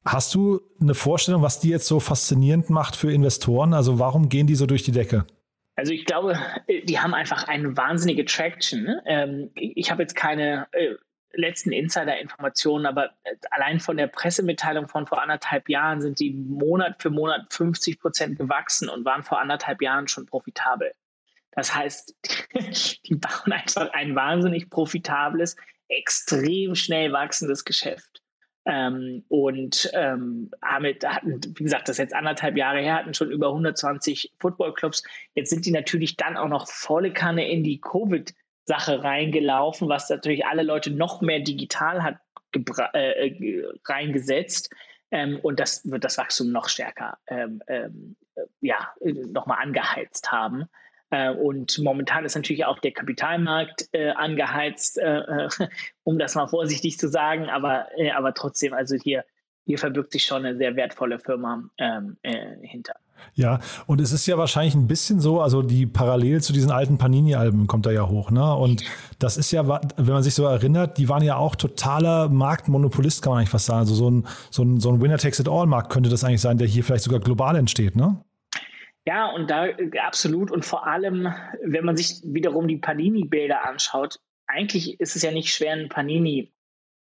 Hast 0.04 0.34
du 0.34 0.60
eine 0.80 0.94
Vorstellung, 0.94 1.42
was 1.42 1.60
die 1.60 1.68
jetzt 1.68 1.86
so 1.86 2.00
faszinierend 2.00 2.70
macht 2.70 2.96
für 2.96 3.12
Investoren? 3.12 3.72
Also 3.72 4.00
warum 4.00 4.28
gehen 4.28 4.48
die 4.48 4.56
so 4.56 4.66
durch 4.66 4.82
die 4.82 4.90
Decke? 4.90 5.26
Also 5.76 5.92
ich 5.92 6.04
glaube, 6.04 6.36
die 6.84 6.98
haben 6.98 7.14
einfach 7.14 7.46
eine 7.46 7.76
wahnsinnige 7.76 8.24
Traction. 8.24 8.88
Ähm, 9.06 9.50
ich 9.54 9.90
habe 9.90 10.02
jetzt 10.02 10.16
keine 10.16 10.66
äh, 10.72 10.96
letzten 11.34 11.72
Insider-Informationen, 11.72 12.86
aber 12.86 13.10
äh, 13.24 13.34
allein 13.50 13.80
von 13.80 13.96
der 13.96 14.06
Pressemitteilung 14.06 14.88
von 14.88 15.06
vor 15.06 15.22
anderthalb 15.22 15.68
Jahren 15.68 16.00
sind 16.00 16.20
die 16.20 16.32
Monat 16.32 17.00
für 17.00 17.10
Monat 17.10 17.52
50 17.52 18.00
Prozent 18.00 18.38
gewachsen 18.38 18.88
und 18.88 19.04
waren 19.04 19.22
vor 19.22 19.40
anderthalb 19.40 19.82
Jahren 19.82 20.08
schon 20.08 20.26
profitabel. 20.26 20.92
Das 21.52 21.74
heißt, 21.74 22.14
die 23.06 23.14
bauen 23.14 23.52
einfach 23.52 23.92
ein 23.92 24.14
wahnsinnig 24.14 24.70
profitables, 24.70 25.56
extrem 25.88 26.74
schnell 26.74 27.12
wachsendes 27.12 27.64
Geschäft. 27.64 28.22
Ähm, 28.64 29.24
und 29.28 29.90
ähm, 29.92 30.50
hatten, 30.62 31.40
wie 31.56 31.64
gesagt, 31.64 31.88
das 31.88 31.96
ist 31.96 31.98
jetzt 31.98 32.14
anderthalb 32.14 32.56
Jahre 32.56 32.78
her, 32.78 32.94
hatten 32.94 33.12
schon 33.12 33.30
über 33.30 33.48
120 33.48 34.32
Footballclubs. 34.38 35.02
Jetzt 35.34 35.50
sind 35.50 35.66
die 35.66 35.72
natürlich 35.72 36.16
dann 36.16 36.36
auch 36.36 36.48
noch 36.48 36.68
volle 36.68 37.12
Kanne 37.12 37.50
in 37.50 37.64
die 37.64 37.80
Covid-Sache 38.66 39.02
reingelaufen, 39.02 39.88
was 39.88 40.08
natürlich 40.08 40.46
alle 40.46 40.62
Leute 40.62 40.90
noch 40.90 41.20
mehr 41.20 41.40
digital 41.40 42.02
hat 42.02 42.16
äh, 42.94 43.28
äh, 43.28 43.64
reingesetzt. 43.86 44.70
Ähm, 45.10 45.38
und 45.42 45.60
das 45.60 45.88
wird 45.90 46.04
das 46.04 46.18
Wachstum 46.18 46.52
noch 46.52 46.68
stärker 46.68 47.18
ähm, 47.26 47.62
ähm, 47.66 48.16
ja, 48.60 48.94
nochmal 49.00 49.58
angeheizt 49.60 50.32
haben. 50.32 50.64
Äh, 51.10 51.30
und 51.30 51.78
momentan 51.78 52.24
ist 52.24 52.34
natürlich 52.34 52.64
auch 52.64 52.78
der 52.78 52.92
Kapitalmarkt 52.92 53.88
äh, 53.92 54.10
angeheizt, 54.10 54.98
äh, 54.98 55.18
äh 55.18 55.48
um 56.04 56.18
das 56.18 56.34
mal 56.34 56.46
vorsichtig 56.46 56.98
zu 56.98 57.08
sagen, 57.08 57.50
aber, 57.50 57.88
äh, 57.98 58.10
aber 58.12 58.32
trotzdem, 58.32 58.72
also 58.72 58.96
hier, 58.96 59.24
hier 59.66 59.78
verbirgt 59.78 60.12
sich 60.12 60.24
schon 60.24 60.46
eine 60.46 60.56
sehr 60.56 60.76
wertvolle 60.76 61.18
Firma 61.18 61.62
ähm, 61.78 62.16
äh, 62.22 62.56
hinter. 62.62 62.94
Ja, 63.34 63.60
und 63.86 64.00
es 64.00 64.12
ist 64.12 64.26
ja 64.26 64.36
wahrscheinlich 64.38 64.74
ein 64.74 64.86
bisschen 64.86 65.20
so, 65.20 65.40
also 65.40 65.62
die 65.62 65.86
parallel 65.86 66.42
zu 66.42 66.52
diesen 66.52 66.70
alten 66.70 66.98
Panini-Alben 66.98 67.66
kommt 67.66 67.86
da 67.86 67.90
ja 67.90 68.08
hoch, 68.08 68.30
ne? 68.30 68.54
Und 68.54 68.84
das 69.18 69.36
ist 69.36 69.50
ja, 69.52 69.66
wenn 69.68 70.12
man 70.12 70.22
sich 70.22 70.34
so 70.34 70.44
erinnert, 70.44 70.98
die 70.98 71.08
waren 71.08 71.22
ja 71.22 71.36
auch 71.36 71.56
totaler 71.56 72.28
Marktmonopolist, 72.28 73.22
kann 73.22 73.30
man 73.30 73.38
eigentlich 73.38 73.50
fast 73.50 73.66
sagen. 73.66 73.80
Also 73.80 73.94
so 73.94 74.10
ein, 74.10 74.26
so 74.50 74.62
ein, 74.62 74.80
so 74.80 74.90
ein 74.90 75.00
Winner-Takes-it-all-Markt 75.00 75.90
könnte 75.90 76.10
das 76.10 76.24
eigentlich 76.24 76.40
sein, 76.40 76.58
der 76.58 76.66
hier 76.66 76.84
vielleicht 76.84 77.04
sogar 77.04 77.20
global 77.20 77.56
entsteht, 77.56 77.96
ne? 77.96 78.22
Ja, 79.04 79.30
und 79.32 79.50
da 79.50 79.66
absolut. 80.06 80.50
Und 80.50 80.64
vor 80.64 80.86
allem, 80.86 81.28
wenn 81.64 81.84
man 81.84 81.96
sich 81.96 82.20
wiederum 82.24 82.68
die 82.68 82.76
Panini-Bilder 82.76 83.64
anschaut, 83.66 84.20
eigentlich 84.46 85.00
ist 85.00 85.16
es 85.16 85.22
ja 85.22 85.32
nicht 85.32 85.52
schwer, 85.52 85.72
ein 85.72 85.88
Panini 85.88 86.52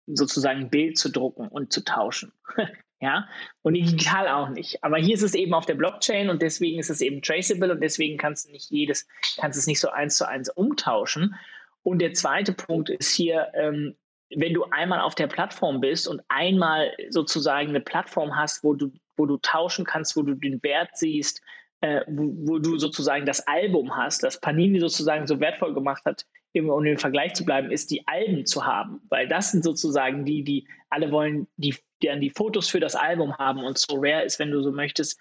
sozusagen 0.08 0.70
Bild 0.70 0.98
zu 0.98 1.10
drucken 1.10 1.48
und 1.48 1.72
zu 1.72 1.84
tauschen. 1.84 2.32
ja, 3.02 3.28
und 3.64 3.74
digital 3.74 4.28
auch 4.28 4.50
nicht. 4.50 4.84
Aber 4.84 4.98
hier 4.98 5.16
ist 5.16 5.24
es 5.24 5.34
eben 5.34 5.56
auf 5.56 5.66
der 5.66 5.74
Blockchain 5.74 6.30
und 6.30 6.44
deswegen 6.44 6.80
ist 6.80 6.92
es 6.92 7.02
eben 7.02 7.24
traceable 7.24 7.72
und 7.72 7.82
deswegen 7.82 8.18
kannst 8.18 8.48
du 8.48 8.52
nicht 8.52 8.70
jedes, 8.70 9.08
kannst 9.38 9.58
es 9.58 9.66
nicht 9.66 9.80
so 9.80 9.90
eins 9.90 10.18
zu 10.18 10.28
eins 10.28 10.50
umtauschen. 10.50 11.36
Und 11.82 12.00
der 12.00 12.14
zweite 12.14 12.54
Punkt 12.54 12.92
ist 12.92 13.12
hier, 13.16 13.52
ähm, 13.56 13.96
wenn 14.36 14.54
du 14.54 14.66
einmal 14.66 15.02
auf 15.02 15.16
der 15.16 15.26
Plattform 15.26 15.82
bist 15.82 16.08
und 16.08 16.22
einmal 16.30 16.92
sozusagen 17.10 17.70
eine 17.70 17.82
Plattform 17.82 18.36
hast, 18.36 18.64
wo 18.64 18.76
du, 18.76 18.92
wo 19.18 19.26
du 19.26 19.38
tauschen 19.38 19.84
kannst, 19.84 20.16
wo 20.16 20.22
du 20.22 20.36
den 20.36 20.62
Wert 20.62 20.92
siehst, 20.94 21.42
äh, 21.82 22.02
wo, 22.08 22.32
wo, 22.48 22.60
du 22.60 22.78
sozusagen 22.78 23.26
das 23.26 23.48
Album 23.48 23.98
hast, 23.98 24.24
das 24.24 24.40
Panini 24.40 24.80
sozusagen 24.80 25.26
so 25.26 25.40
wertvoll 25.40 25.74
gemacht 25.74 26.04
hat, 26.06 26.28
immer 26.54 26.76
um 26.76 26.86
im 26.86 26.98
Vergleich 26.98 27.34
zu 27.34 27.46
bleiben, 27.46 27.72
ist 27.72 27.92
die 27.92 28.08
Alben 28.08 28.46
zu 28.46 28.66
haben. 28.66 29.02
Weil 29.10 29.28
das 29.28 29.52
sind 29.52 29.64
sozusagen 29.64 30.26
die, 30.26 30.44
die 30.44 30.68
alle 30.90 31.12
wollen, 31.12 31.48
die, 31.58 31.76
die 32.02 32.08
dann 32.08 32.22
die 32.22 32.30
Fotos 32.30 32.70
für 32.70 32.80
das 32.80 32.96
Album 32.96 33.38
haben. 33.38 33.64
Und 33.64 33.78
so 33.78 33.96
rare 33.96 34.24
ist, 34.24 34.40
wenn 34.40 34.52
du 34.52 34.62
so 34.62 34.72
möchtest, 34.72 35.20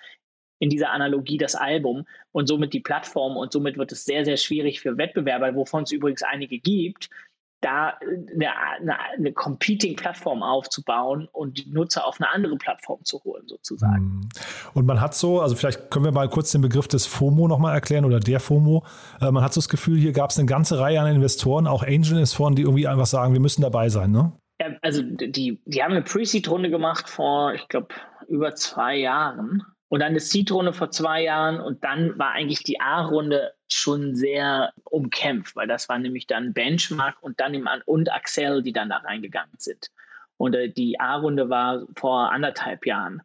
in 0.60 0.68
dieser 0.68 0.90
Analogie 0.90 1.38
das 1.38 1.54
Album 1.54 2.06
und 2.32 2.46
somit 2.46 2.72
die 2.72 2.80
Plattform. 2.80 3.36
Und 3.36 3.52
somit 3.52 3.78
wird 3.78 3.92
es 3.92 4.04
sehr, 4.04 4.24
sehr 4.24 4.36
schwierig 4.36 4.80
für 4.80 4.96
Wettbewerber, 4.98 5.54
wovon 5.54 5.84
es 5.84 5.92
übrigens 5.92 6.22
einige 6.22 6.58
gibt, 6.58 7.08
da 7.60 7.98
eine, 8.00 8.48
eine, 8.78 8.98
eine 9.18 9.32
Competing-Plattform 9.32 10.42
aufzubauen 10.42 11.28
und 11.32 11.58
die 11.58 11.70
Nutzer 11.70 12.06
auf 12.06 12.20
eine 12.20 12.30
andere 12.30 12.56
Plattform 12.56 13.04
zu 13.04 13.22
holen, 13.24 13.46
sozusagen. 13.46 14.04
Mhm. 14.04 14.28
Und 14.74 14.86
man 14.86 15.00
hat 15.00 15.14
so, 15.14 15.40
also 15.40 15.54
vielleicht 15.56 15.90
können 15.90 16.04
wir 16.04 16.12
mal 16.12 16.28
kurz 16.28 16.52
den 16.52 16.62
Begriff 16.62 16.88
des 16.88 17.06
FOMO 17.06 17.48
nochmal 17.48 17.74
erklären 17.74 18.04
oder 18.04 18.20
der 18.20 18.40
FOMO. 18.40 18.84
Äh, 19.20 19.30
man 19.30 19.44
hat 19.44 19.52
so 19.52 19.60
das 19.60 19.68
Gefühl, 19.68 19.98
hier 19.98 20.12
gab 20.12 20.30
es 20.30 20.38
eine 20.38 20.46
ganze 20.46 20.78
Reihe 20.78 21.00
an 21.00 21.14
Investoren, 21.14 21.66
auch 21.66 21.82
Angel-Investoren, 21.82 22.54
die 22.54 22.62
irgendwie 22.62 22.86
einfach 22.86 23.06
sagen, 23.06 23.32
wir 23.32 23.40
müssen 23.40 23.62
dabei 23.62 23.88
sein, 23.88 24.10
ne? 24.10 24.32
Ja, 24.60 24.68
also 24.82 25.02
die, 25.02 25.62
die 25.64 25.82
haben 25.82 25.92
eine 25.92 26.02
Pre-Seed-Runde 26.02 26.68
gemacht 26.68 27.08
vor, 27.08 27.54
ich 27.54 27.66
glaube, 27.68 27.88
über 28.28 28.54
zwei 28.54 28.96
Jahren. 28.96 29.62
Und 29.90 30.00
dann 30.00 30.10
eine 30.10 30.20
Seed-Runde 30.20 30.72
vor 30.72 30.92
zwei 30.92 31.24
Jahren 31.24 31.60
und 31.60 31.82
dann 31.82 32.16
war 32.16 32.30
eigentlich 32.30 32.62
die 32.62 32.80
A-Runde 32.80 33.52
schon 33.68 34.14
sehr 34.14 34.72
umkämpft, 34.84 35.56
weil 35.56 35.66
das 35.66 35.88
war 35.88 35.98
nämlich 35.98 36.28
dann 36.28 36.52
Benchmark 36.52 37.20
und 37.20 37.40
dann 37.40 37.54
im 37.54 37.68
und 37.86 38.12
Axel, 38.12 38.62
die 38.62 38.72
dann 38.72 38.88
da 38.88 38.98
reingegangen 38.98 39.56
sind. 39.58 39.90
Und 40.36 40.54
äh, 40.54 40.70
die 40.70 41.00
A-Runde 41.00 41.50
war 41.50 41.88
vor 41.96 42.30
anderthalb 42.30 42.86
Jahren. 42.86 43.20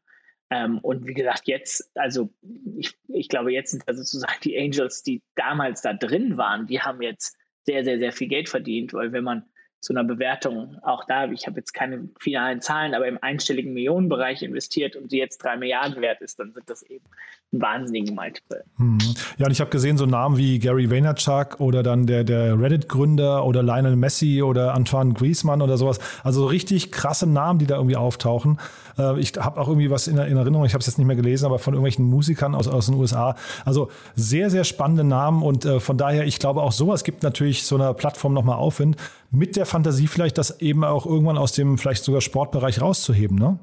Ähm, 0.50 0.80
und 0.80 1.06
wie 1.06 1.14
gesagt, 1.14 1.44
jetzt, 1.48 1.92
also 1.96 2.34
ich, 2.78 2.98
ich 3.10 3.30
glaube, 3.30 3.54
jetzt 3.54 3.70
sind 3.70 3.88
also 3.88 4.02
sozusagen 4.02 4.42
die 4.44 4.58
Angels, 4.58 5.04
die 5.04 5.22
damals 5.36 5.84
da 5.84 5.94
drin 5.94 6.36
waren, 6.36 6.66
die 6.66 6.82
haben 6.82 7.04
jetzt 7.04 7.38
sehr, 7.62 7.84
sehr, 7.84 8.00
sehr 8.00 8.12
viel 8.12 8.28
Geld 8.28 8.50
verdient, 8.50 8.92
weil 8.94 9.12
wenn 9.12 9.24
man 9.24 9.46
zu 9.86 9.94
einer 9.94 10.04
Bewertung. 10.04 10.78
Auch 10.82 11.04
da, 11.06 11.26
ich 11.32 11.46
habe 11.46 11.58
jetzt 11.58 11.74
keine 11.74 12.10
finalen 12.20 12.60
Zahlen, 12.60 12.96
aber 12.96 13.08
im 13.08 13.20
einstelligen 13.22 13.72
Millionenbereich 13.74 14.42
investiert 14.42 14.96
und 14.96 15.12
die 15.12 15.18
jetzt 15.18 15.38
drei 15.38 15.58
Milliarden 15.58 16.02
wert 16.02 16.22
ist, 16.22 16.40
dann 16.40 16.54
sind 16.54 16.68
das 16.68 16.82
eben 16.82 17.06
ein 17.54 17.62
wahnsinnigen 17.62 18.16
Multiple. 18.16 18.64
Hm. 18.78 18.98
Ja, 19.38 19.46
und 19.46 19.52
ich 19.52 19.62
habe 19.62 19.70
gesehen, 19.70 19.98
so 19.98 20.08
Namen 20.08 20.38
wie 20.38 20.58
Gary 20.58 20.90
Vaynerchuk 20.90 21.60
oder 21.60 21.84
dann 21.84 22.08
der, 22.08 22.24
der 22.24 22.60
Reddit-Gründer 22.60 23.46
oder 23.46 23.62
Lionel 23.62 23.96
Messi 23.96 24.42
oder 24.42 24.74
Antoine 24.74 25.14
Griezmann 25.14 25.62
oder 25.62 25.78
sowas. 25.78 26.00
Also 26.24 26.42
so 26.42 26.48
richtig 26.48 26.92
krasse 26.92 27.28
Namen, 27.28 27.60
die 27.60 27.68
da 27.68 27.76
irgendwie 27.76 27.96
auftauchen. 27.96 28.60
Äh, 28.98 29.20
ich 29.20 29.34
habe 29.38 29.62
auch 29.62 29.68
irgendwie 29.68 29.92
was 29.92 30.08
in, 30.08 30.18
in 30.18 30.38
Erinnerung, 30.38 30.66
ich 30.66 30.74
habe 30.74 30.82
es 30.82 30.88
jetzt 30.88 30.98
nicht 30.98 31.06
mehr 31.06 31.16
gelesen, 31.16 31.46
aber 31.46 31.60
von 31.60 31.76
irgendwelchen 31.76 32.06
Musikern 32.06 32.56
aus, 32.56 32.68
aus 32.68 32.88
den 32.88 32.96
USA. 32.96 33.36
Also 33.66 33.90
sehr, 34.16 34.50
sehr 34.50 34.64
spannende 34.64 35.04
Namen 35.04 35.44
und 35.44 35.64
äh, 35.64 35.80
von 35.80 35.98
daher, 36.00 36.26
ich 36.26 36.40
glaube 36.40 36.64
auch 36.64 36.72
sowas 36.72 37.04
gibt 37.04 37.22
natürlich 37.22 37.66
so 37.66 37.76
einer 37.76 37.94
Plattform 37.94 38.34
nochmal 38.34 38.58
Aufwind 38.58 38.98
mit 39.36 39.56
der 39.56 39.66
Fantasie 39.66 40.08
vielleicht, 40.08 40.38
das 40.38 40.62
eben 40.62 40.84
auch 40.84 41.06
irgendwann 41.06 41.38
aus 41.38 41.54
dem 41.54 41.78
vielleicht 41.78 42.04
sogar 42.04 42.22
Sportbereich 42.22 42.82
rauszuheben, 42.82 43.38
ne? 43.38 43.60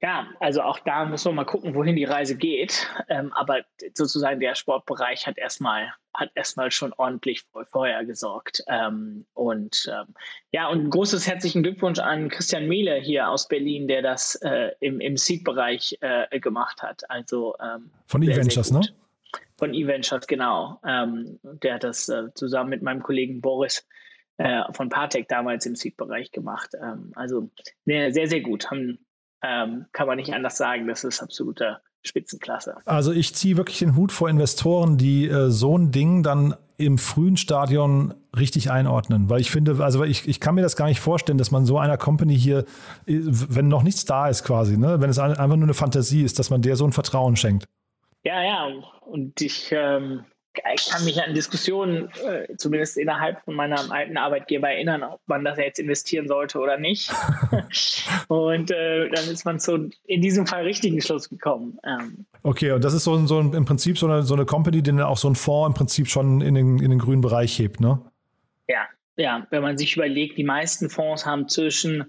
Ja, 0.00 0.28
also 0.38 0.62
auch 0.62 0.78
da 0.78 1.04
muss 1.06 1.24
man 1.24 1.34
mal 1.34 1.44
gucken, 1.44 1.74
wohin 1.74 1.96
die 1.96 2.04
Reise 2.04 2.36
geht. 2.36 2.86
Ähm, 3.08 3.32
aber 3.32 3.62
sozusagen 3.94 4.38
der 4.38 4.54
Sportbereich 4.54 5.26
hat 5.26 5.38
erstmal 5.38 5.92
hat 6.14 6.30
erstmal 6.34 6.70
schon 6.70 6.92
ordentlich 6.96 7.44
vorher 7.70 8.04
gesorgt. 8.04 8.62
Ähm, 8.68 9.24
und 9.34 9.90
ähm, 9.92 10.14
ja, 10.52 10.68
und 10.68 10.84
ein 10.84 10.90
großes 10.90 11.26
herzlichen 11.26 11.62
Glückwunsch 11.62 11.98
an 11.98 12.28
Christian 12.28 12.66
Mehle 12.66 12.96
hier 12.96 13.28
aus 13.28 13.48
Berlin, 13.48 13.88
der 13.88 14.02
das 14.02 14.34
äh, 14.36 14.70
im, 14.80 15.00
im 15.00 15.16
Seed-Bereich 15.16 15.98
äh, 16.00 16.40
gemacht 16.40 16.82
hat. 16.82 17.08
Also 17.08 17.54
ähm, 17.60 17.90
von 18.06 18.22
E-Ventures, 18.22 18.72
ne? 18.72 18.82
Von 19.56 19.74
E-Ventures, 19.74 20.26
genau. 20.26 20.80
Ähm, 20.84 21.38
der 21.42 21.74
hat 21.74 21.84
das 21.84 22.08
äh, 22.08 22.32
zusammen 22.34 22.70
mit 22.70 22.82
meinem 22.82 23.02
Kollegen 23.02 23.40
Boris 23.40 23.80
äh, 23.80 24.07
von 24.72 24.88
Partec 24.88 25.28
damals 25.28 25.66
im 25.66 25.74
Seed-Bereich 25.74 26.30
gemacht. 26.30 26.70
Ähm, 26.80 27.12
also 27.14 27.50
sehr, 27.84 28.12
sehr 28.12 28.40
gut. 28.40 28.70
Haben, 28.70 28.98
ähm, 29.42 29.86
kann 29.92 30.06
man 30.06 30.16
nicht 30.16 30.32
anders 30.32 30.56
sagen. 30.56 30.86
Das 30.86 31.04
ist 31.04 31.20
absoluter 31.22 31.80
Spitzenklasse. 32.04 32.76
Also 32.84 33.12
ich 33.12 33.34
ziehe 33.34 33.56
wirklich 33.56 33.78
den 33.78 33.96
Hut 33.96 34.12
vor 34.12 34.28
Investoren, 34.28 34.96
die 34.96 35.26
äh, 35.26 35.50
so 35.50 35.76
ein 35.76 35.90
Ding 35.90 36.22
dann 36.22 36.54
im 36.76 36.96
frühen 36.96 37.36
Stadion 37.36 38.14
richtig 38.36 38.70
einordnen. 38.70 39.28
Weil 39.28 39.40
ich 39.40 39.50
finde, 39.50 39.82
also 39.82 40.04
ich, 40.04 40.28
ich 40.28 40.38
kann 40.38 40.54
mir 40.54 40.62
das 40.62 40.76
gar 40.76 40.86
nicht 40.86 41.00
vorstellen, 41.00 41.38
dass 41.38 41.50
man 41.50 41.66
so 41.66 41.78
einer 41.78 41.96
Company 41.96 42.38
hier, 42.38 42.58
äh, 43.06 43.20
wenn 43.24 43.68
noch 43.68 43.82
nichts 43.82 44.04
da 44.04 44.28
ist 44.28 44.44
quasi, 44.44 44.76
ne, 44.76 45.00
wenn 45.00 45.10
es 45.10 45.18
einfach 45.18 45.46
nur 45.48 45.64
eine 45.64 45.74
Fantasie 45.74 46.22
ist, 46.22 46.38
dass 46.38 46.50
man 46.50 46.62
der 46.62 46.76
so 46.76 46.84
ein 46.84 46.92
Vertrauen 46.92 47.36
schenkt. 47.36 47.64
Ja, 48.22 48.42
ja. 48.42 48.68
Und 49.00 49.40
ich 49.40 49.70
ähm, 49.72 50.24
ich 50.74 50.90
kann 50.90 51.04
mich 51.04 51.22
an 51.22 51.34
Diskussionen, 51.34 52.08
äh, 52.24 52.56
zumindest 52.56 52.96
innerhalb 52.96 53.42
von 53.44 53.54
meinem 53.54 53.90
alten 53.90 54.16
Arbeitgeber 54.16 54.68
erinnern, 54.68 55.02
ob 55.02 55.20
man 55.26 55.44
das 55.44 55.58
jetzt 55.58 55.78
investieren 55.78 56.28
sollte 56.28 56.58
oder 56.58 56.78
nicht. 56.78 57.10
und 58.28 58.70
äh, 58.70 59.08
dann 59.10 59.28
ist 59.28 59.44
man 59.44 59.58
zu 59.60 59.90
in 60.06 60.22
diesem 60.22 60.46
Fall 60.46 60.64
richtigen 60.64 61.00
Schluss 61.00 61.28
gekommen. 61.28 61.78
Ähm. 61.84 62.26
Okay, 62.42 62.72
und 62.72 62.84
das 62.84 62.94
ist 62.94 63.04
so, 63.04 63.26
so 63.26 63.40
ein, 63.40 63.52
im 63.52 63.64
Prinzip 63.64 63.98
so 63.98 64.06
eine, 64.06 64.22
so 64.22 64.34
eine 64.34 64.46
Company, 64.46 64.82
die 64.82 64.90
dann 64.90 65.00
auch 65.00 65.18
so 65.18 65.28
ein 65.28 65.34
Fonds 65.34 65.68
im 65.68 65.74
Prinzip 65.74 66.08
schon 66.08 66.40
in 66.40 66.54
den, 66.54 66.78
in 66.78 66.90
den 66.90 66.98
grünen 66.98 67.20
Bereich 67.20 67.58
hebt, 67.58 67.80
ne? 67.80 68.00
Ja, 68.68 68.86
ja, 69.16 69.46
wenn 69.50 69.62
man 69.62 69.76
sich 69.76 69.96
überlegt, 69.96 70.38
die 70.38 70.44
meisten 70.44 70.90
Fonds 70.90 71.26
haben 71.26 71.48
zwischen 71.48 72.04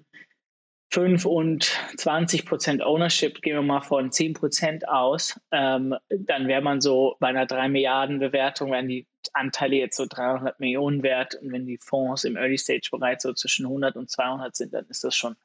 5 0.92 1.26
und 1.26 1.72
20 1.98 2.46
Prozent 2.46 2.84
Ownership, 2.84 3.42
gehen 3.42 3.56
wir 3.56 3.62
mal 3.62 3.82
von 3.82 4.12
10 4.12 4.34
Prozent 4.34 4.88
aus, 4.88 5.40
ähm, 5.52 5.96
dann 6.10 6.48
wäre 6.48 6.62
man 6.62 6.82
so 6.82 7.16
bei 7.20 7.28
einer 7.28 7.46
3 7.46 7.70
Milliarden 7.70 8.20
Bewertung, 8.20 8.72
wären 8.72 8.88
die 8.88 9.06
Anteile 9.34 9.76
jetzt 9.76 9.98
so 9.98 10.06
300 10.08 10.60
Millionen 10.60 11.04
wert. 11.04 11.36
Und 11.36 11.52
wenn 11.52 11.66
die 11.66 11.78
Fonds 11.78 12.24
im 12.24 12.36
Early 12.36 12.58
Stage 12.58 12.90
bereits 12.92 13.24
so 13.24 13.34
zwischen 13.34 13.66
100 13.66 13.96
und 13.96 14.10
200 14.10 14.56
sind, 14.56 14.74
dann 14.74 14.86
ist 14.88 15.04
das 15.04 15.16
schon 15.16 15.36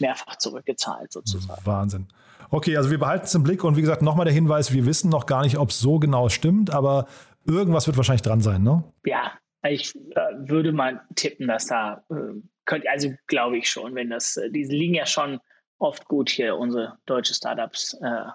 mehrfach 0.00 0.36
zurückgezahlt 0.36 1.12
sozusagen. 1.12 1.64
Wahnsinn. 1.64 2.06
Okay, 2.50 2.76
also 2.76 2.90
wir 2.90 2.98
behalten 2.98 3.24
es 3.24 3.34
im 3.34 3.42
Blick 3.42 3.64
und 3.64 3.76
wie 3.76 3.80
gesagt, 3.80 4.02
nochmal 4.02 4.24
der 4.24 4.34
Hinweis, 4.34 4.72
wir 4.72 4.84
wissen 4.84 5.08
noch 5.08 5.26
gar 5.26 5.42
nicht, 5.42 5.56
ob 5.56 5.70
es 5.70 5.78
so 5.78 5.98
genau 5.98 6.28
stimmt, 6.28 6.70
aber 6.70 7.06
irgendwas 7.46 7.86
wird 7.86 7.96
wahrscheinlich 7.96 8.22
dran 8.22 8.40
sein, 8.40 8.62
ne? 8.62 8.84
Ja, 9.04 9.32
ich 9.62 9.94
äh, 9.94 10.20
würde 10.36 10.72
mal 10.72 11.02
tippen, 11.14 11.46
dass 11.48 11.66
da 11.66 12.04
äh, 12.10 12.40
könnte, 12.70 12.88
also 12.88 13.12
glaube 13.26 13.58
ich 13.58 13.68
schon, 13.68 13.94
wenn 13.96 14.10
das, 14.10 14.36
äh, 14.36 14.48
die 14.48 14.62
liegen 14.62 14.94
ja 14.94 15.04
schon 15.04 15.40
oft 15.78 16.06
gut 16.06 16.30
hier, 16.30 16.56
unsere 16.56 16.96
deutsche 17.04 17.34
Startups, 17.34 17.94
äh, 18.00 18.30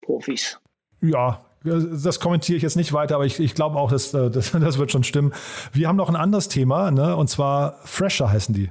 Profis. 0.00 0.58
Ja, 1.02 1.44
das 1.62 2.20
kommentiere 2.20 2.56
ich 2.56 2.62
jetzt 2.62 2.76
nicht 2.76 2.92
weiter, 2.92 3.16
aber 3.16 3.26
ich, 3.26 3.38
ich 3.38 3.54
glaube 3.54 3.76
auch, 3.78 3.90
dass, 3.90 4.14
äh, 4.14 4.30
das, 4.30 4.52
das 4.52 4.78
wird 4.78 4.90
schon 4.90 5.04
stimmen. 5.04 5.34
Wir 5.72 5.88
haben 5.88 5.96
noch 5.96 6.08
ein 6.08 6.16
anderes 6.16 6.48
Thema, 6.48 6.90
ne? 6.90 7.16
und 7.16 7.28
zwar 7.28 7.78
Fresher 7.84 8.30
heißen 8.30 8.54
die. 8.54 8.70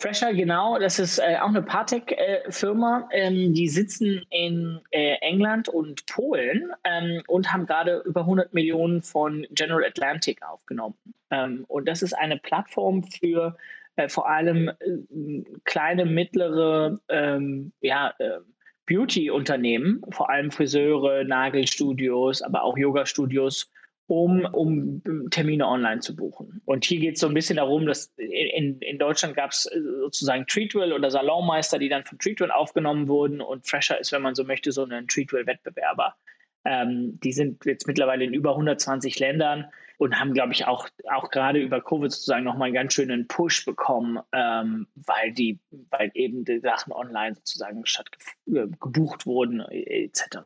Fresher, 0.00 0.32
genau, 0.32 0.78
das 0.78 0.98
ist 0.98 1.18
äh, 1.18 1.36
auch 1.42 1.48
eine 1.48 1.60
Partec-Firma. 1.60 3.06
Äh, 3.10 3.26
ähm, 3.26 3.52
die 3.52 3.68
sitzen 3.68 4.24
in 4.30 4.80
äh, 4.92 5.16
England 5.20 5.68
und 5.68 6.06
Polen 6.06 6.72
ähm, 6.84 7.22
und 7.28 7.52
haben 7.52 7.66
gerade 7.66 8.02
über 8.06 8.20
100 8.20 8.54
Millionen 8.54 9.02
von 9.02 9.46
General 9.50 9.84
Atlantic 9.84 10.42
aufgenommen. 10.42 10.94
Ähm, 11.30 11.66
und 11.68 11.86
das 11.86 12.00
ist 12.00 12.14
eine 12.14 12.38
Plattform 12.38 13.02
für 13.04 13.58
äh, 13.96 14.08
vor 14.08 14.26
allem 14.26 14.68
äh, 14.68 15.44
kleine, 15.64 16.06
mittlere 16.06 16.98
ähm, 17.10 17.72
ja, 17.82 18.14
äh, 18.18 18.38
Beauty-Unternehmen, 18.86 20.00
vor 20.12 20.30
allem 20.30 20.50
Friseure, 20.50 21.24
Nagelstudios, 21.24 22.40
aber 22.40 22.62
auch 22.62 22.78
Yoga-Studios 22.78 23.70
um, 24.10 24.44
um 24.44 25.30
Termine 25.30 25.68
online 25.68 26.00
zu 26.00 26.16
buchen. 26.16 26.60
Und 26.64 26.84
hier 26.84 26.98
geht 26.98 27.14
es 27.14 27.20
so 27.20 27.28
ein 27.28 27.34
bisschen 27.34 27.56
darum, 27.56 27.86
dass 27.86 28.12
in, 28.16 28.80
in 28.80 28.98
Deutschland 28.98 29.36
gab 29.36 29.52
es 29.52 29.66
äh, 29.66 29.80
sozusagen 30.00 30.46
Treatwell 30.46 30.92
oder 30.92 31.12
Salonmeister, 31.12 31.78
die 31.78 31.88
dann 31.88 32.04
von 32.04 32.18
Treatwell 32.18 32.50
aufgenommen 32.50 33.06
wurden 33.06 33.40
und 33.40 33.68
Fresher 33.68 34.00
ist, 34.00 34.10
wenn 34.10 34.22
man 34.22 34.34
so 34.34 34.42
möchte, 34.42 34.72
so 34.72 34.84
ein 34.84 35.06
Treatwell-Wettbewerber. 35.06 36.16
Ähm, 36.64 37.20
die 37.22 37.32
sind 37.32 37.64
jetzt 37.64 37.86
mittlerweile 37.86 38.24
in 38.24 38.34
über 38.34 38.50
120 38.50 39.18
Ländern 39.20 39.66
und 39.98 40.18
haben, 40.18 40.34
glaube 40.34 40.54
ich, 40.54 40.66
auch, 40.66 40.88
auch 41.08 41.30
gerade 41.30 41.60
über 41.60 41.80
Covid 41.80 42.10
sozusagen 42.10 42.44
nochmal 42.44 42.66
einen 42.66 42.74
ganz 42.74 42.94
schönen 42.94 43.28
Push 43.28 43.64
bekommen, 43.64 44.18
ähm, 44.32 44.88
weil 44.96 45.32
die, 45.32 45.60
weil 45.90 46.10
eben 46.14 46.44
die 46.44 46.58
Sachen 46.58 46.92
online 46.92 47.36
sozusagen 47.36 47.86
statt 47.86 48.08
äh, 48.48 48.66
gebucht 48.80 49.24
wurden, 49.24 49.60
etc 49.60 50.38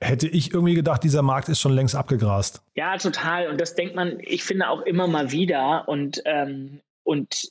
hätte 0.00 0.28
ich 0.28 0.52
irgendwie 0.52 0.74
gedacht, 0.74 1.02
dieser 1.02 1.22
Markt 1.22 1.48
ist 1.48 1.60
schon 1.60 1.72
längst 1.72 1.94
abgegrast. 1.94 2.62
Ja, 2.74 2.96
total. 2.96 3.48
Und 3.48 3.60
das 3.60 3.74
denkt 3.74 3.94
man, 3.94 4.18
ich 4.20 4.44
finde 4.44 4.68
auch 4.68 4.82
immer 4.82 5.06
mal 5.06 5.32
wieder. 5.32 5.88
Und, 5.88 6.22
ähm, 6.24 6.80
und 7.02 7.50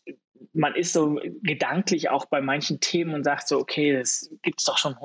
man 0.53 0.75
ist 0.75 0.93
so 0.93 1.19
gedanklich 1.41 2.10
auch 2.10 2.25
bei 2.25 2.41
manchen 2.41 2.79
Themen 2.79 3.13
und 3.13 3.23
sagt 3.23 3.47
so, 3.47 3.60
okay, 3.60 3.93
das 3.93 4.29
gibt 4.41 4.60
es 4.60 4.65
doch 4.65 4.77
schon, 4.77 4.95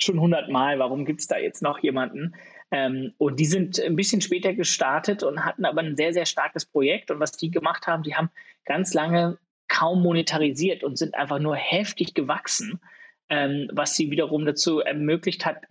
schon 0.00 0.20
hundertmal, 0.20 0.78
warum 0.78 1.04
gibt 1.04 1.20
es 1.20 1.26
da 1.26 1.36
jetzt 1.36 1.62
noch 1.62 1.78
jemanden? 1.80 2.34
Ähm, 2.70 3.12
und 3.18 3.38
die 3.40 3.46
sind 3.46 3.80
ein 3.80 3.96
bisschen 3.96 4.20
später 4.20 4.54
gestartet 4.54 5.22
und 5.22 5.44
hatten 5.44 5.64
aber 5.64 5.80
ein 5.82 5.96
sehr, 5.96 6.12
sehr 6.12 6.26
starkes 6.26 6.64
Projekt. 6.64 7.10
Und 7.10 7.20
was 7.20 7.32
die 7.32 7.50
gemacht 7.50 7.86
haben, 7.86 8.02
die 8.02 8.14
haben 8.14 8.30
ganz 8.64 8.94
lange 8.94 9.38
kaum 9.68 10.02
monetarisiert 10.02 10.82
und 10.82 10.96
sind 10.96 11.14
einfach 11.14 11.38
nur 11.38 11.56
heftig 11.56 12.14
gewachsen 12.14 12.80
ähm, 13.30 13.68
was 13.72 13.94
sie 13.96 14.10
wiederum 14.10 14.44
dazu 14.44 14.80
ermöglicht 14.80 15.46
hat, 15.46 15.62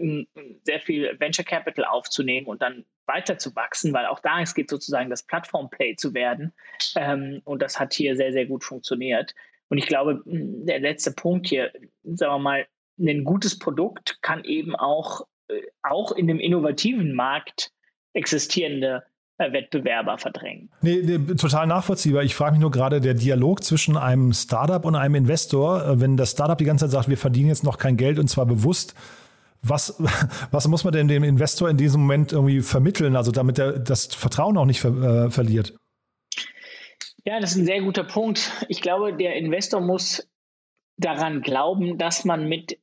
sehr 0.64 0.80
viel 0.80 1.16
Venture 1.20 1.46
Capital 1.46 1.86
aufzunehmen 1.86 2.48
und 2.48 2.62
dann 2.62 2.86
weiter 3.06 3.38
zu 3.38 3.56
wachsen, 3.56 3.92
weil 3.94 4.06
auch 4.06 4.20
da 4.20 4.42
es 4.42 4.56
geht 4.56 4.70
sozusagen 4.70 5.10
das 5.10 5.24
Plattform-Play 5.24 5.98
zu 5.98 6.14
werden. 6.14 6.54
Ähm, 6.96 7.42
und 7.44 7.62
das 7.62 7.80
hat 7.80 7.94
hier 7.94 8.16
sehr, 8.16 8.32
sehr 8.32 8.46
gut 8.46 8.64
funktioniert. 8.64 9.36
Und 9.68 9.78
ich 9.78 9.88
glaube, 9.88 10.22
der 10.26 10.80
letzte 10.80 11.12
Punkt 11.12 11.48
hier, 11.48 11.72
sagen 12.04 12.34
wir 12.34 12.40
mal, 12.40 12.68
ein 12.98 13.24
gutes 13.24 13.60
Produkt 13.60 14.22
kann 14.22 14.44
eben 14.46 14.76
auch, 14.76 15.28
äh, 15.50 15.62
auch 15.84 16.14
in 16.14 16.28
dem 16.28 16.40
innovativen 16.40 17.14
Markt 17.14 17.72
existierende 18.14 19.04
Wettbewerber 19.40 20.18
verdrängen. 20.18 20.70
Nee, 20.82 21.02
nee, 21.04 21.36
total 21.36 21.68
nachvollziehbar. 21.68 22.24
Ich 22.24 22.36
frage 22.36 22.54
mich 22.54 22.62
nur 22.62 22.72
gerade, 22.72 23.00
der 23.00 23.14
Dialog 23.14 23.64
zwischen 23.64 23.98
einem 23.98 24.34
Startup 24.34 24.84
und 24.84 24.96
einem 24.96 25.16
Investor, 25.16 25.86
äh, 25.86 26.02
wenn 26.02 26.18
das 26.18 26.32
Startup 26.32 26.58
die 26.58 26.66
ganze 26.66 26.86
Zeit 26.86 26.92
sagt, 26.92 27.10
wir 27.10 27.18
verdienen 27.18 27.48
jetzt 27.48 27.64
noch 27.64 27.78
kein 27.78 27.98
Geld 27.98 28.20
und 28.20 28.28
zwar 28.28 28.46
bewusst, 28.46 28.96
was, 29.62 29.96
was 30.52 30.68
muss 30.68 30.84
man 30.84 30.94
denn 30.94 31.08
dem 31.08 31.24
Investor 31.24 31.70
in 31.70 31.78
diesem 31.78 32.02
Moment 32.02 32.34
irgendwie 32.34 32.62
vermitteln, 32.62 33.16
also 33.16 33.32
damit 33.32 33.60
er 33.60 33.80
das 33.80 34.08
Vertrauen 34.08 34.58
auch 34.58 34.66
nicht 34.66 34.82
ver, 34.82 35.26
äh, 35.26 35.32
verliert? 35.32 35.74
Ja, 37.26 37.40
das 37.40 37.52
ist 37.52 37.58
ein 37.58 37.66
sehr 37.66 37.82
guter 37.82 38.04
Punkt. 38.04 38.52
Ich 38.68 38.82
glaube, 38.82 39.14
der 39.16 39.36
Investor 39.36 39.82
muss 39.82 40.28
daran 40.98 41.42
glauben, 41.42 41.98
dass 41.98 42.26
man 42.26 42.48
mit 42.48 42.78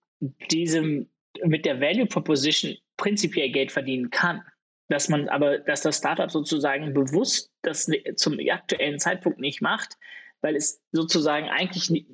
diesem, 0.51 1.09
mit 1.45 1.67
der 1.67 1.81
Value 1.81 2.07
Proposition 2.07 2.77
prinzipiell 2.97 3.51
Geld 3.51 3.73
verdienen 3.73 4.11
kann 4.11 4.43
dass 4.89 5.09
man 5.09 5.29
aber, 5.29 5.59
dass 5.59 5.83
das 5.83 5.99
Startup 5.99 6.31
sozusagen 6.31 6.95
bewusst 6.95 7.51
das 7.63 7.91
zum 8.17 8.39
aktuellen 8.51 8.99
Zeitpunkt 8.99 9.41
nicht 9.41 9.61
macht, 9.61 9.97
weil 10.43 10.55
es 10.55 10.81
sozusagen 10.93 11.49
eigentlich 11.49 12.07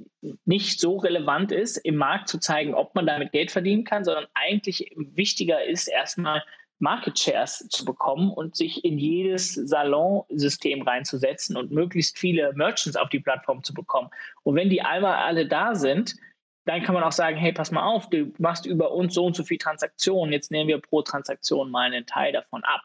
nicht 0.44 0.80
so 0.80 0.96
relevant 0.96 1.52
ist, 1.52 1.76
im 1.78 1.96
Markt 1.96 2.28
zu 2.28 2.38
zeigen, 2.38 2.74
ob 2.74 2.94
man 2.94 3.06
damit 3.06 3.32
Geld 3.32 3.50
verdienen 3.50 3.84
kann, 3.84 4.04
sondern 4.04 4.26
eigentlich 4.34 4.90
wichtiger 4.96 5.64
ist, 5.64 5.88
erstmal 5.88 6.42
Market 6.78 7.18
Shares 7.18 7.68
zu 7.68 7.84
bekommen 7.84 8.32
und 8.32 8.56
sich 8.56 8.84
in 8.84 8.98
jedes 8.98 9.54
Salonsystem 9.54 10.82
reinzusetzen 10.82 11.56
und 11.56 11.70
möglichst 11.70 12.18
viele 12.18 12.52
Merchants 12.54 12.96
auf 12.96 13.08
die 13.08 13.20
Plattform 13.20 13.62
zu 13.62 13.72
bekommen. 13.72 14.10
Und 14.42 14.56
wenn 14.56 14.68
die 14.68 14.82
einmal 14.82 15.14
alle 15.14 15.46
da 15.46 15.74
sind, 15.76 16.16
dann 16.64 16.82
kann 16.82 16.94
man 16.94 17.02
auch 17.02 17.12
sagen, 17.12 17.36
hey, 17.36 17.52
pass 17.52 17.70
mal 17.70 17.82
auf, 17.82 18.08
du 18.10 18.32
machst 18.38 18.66
über 18.66 18.92
uns 18.92 19.14
so 19.14 19.24
und 19.24 19.34
so 19.34 19.42
viel 19.42 19.58
Transaktionen, 19.58 20.32
jetzt 20.32 20.50
nehmen 20.50 20.68
wir 20.68 20.80
pro 20.80 21.02
Transaktion 21.02 21.70
mal 21.70 21.86
einen 21.86 22.06
Teil 22.06 22.32
davon 22.32 22.62
ab. 22.64 22.82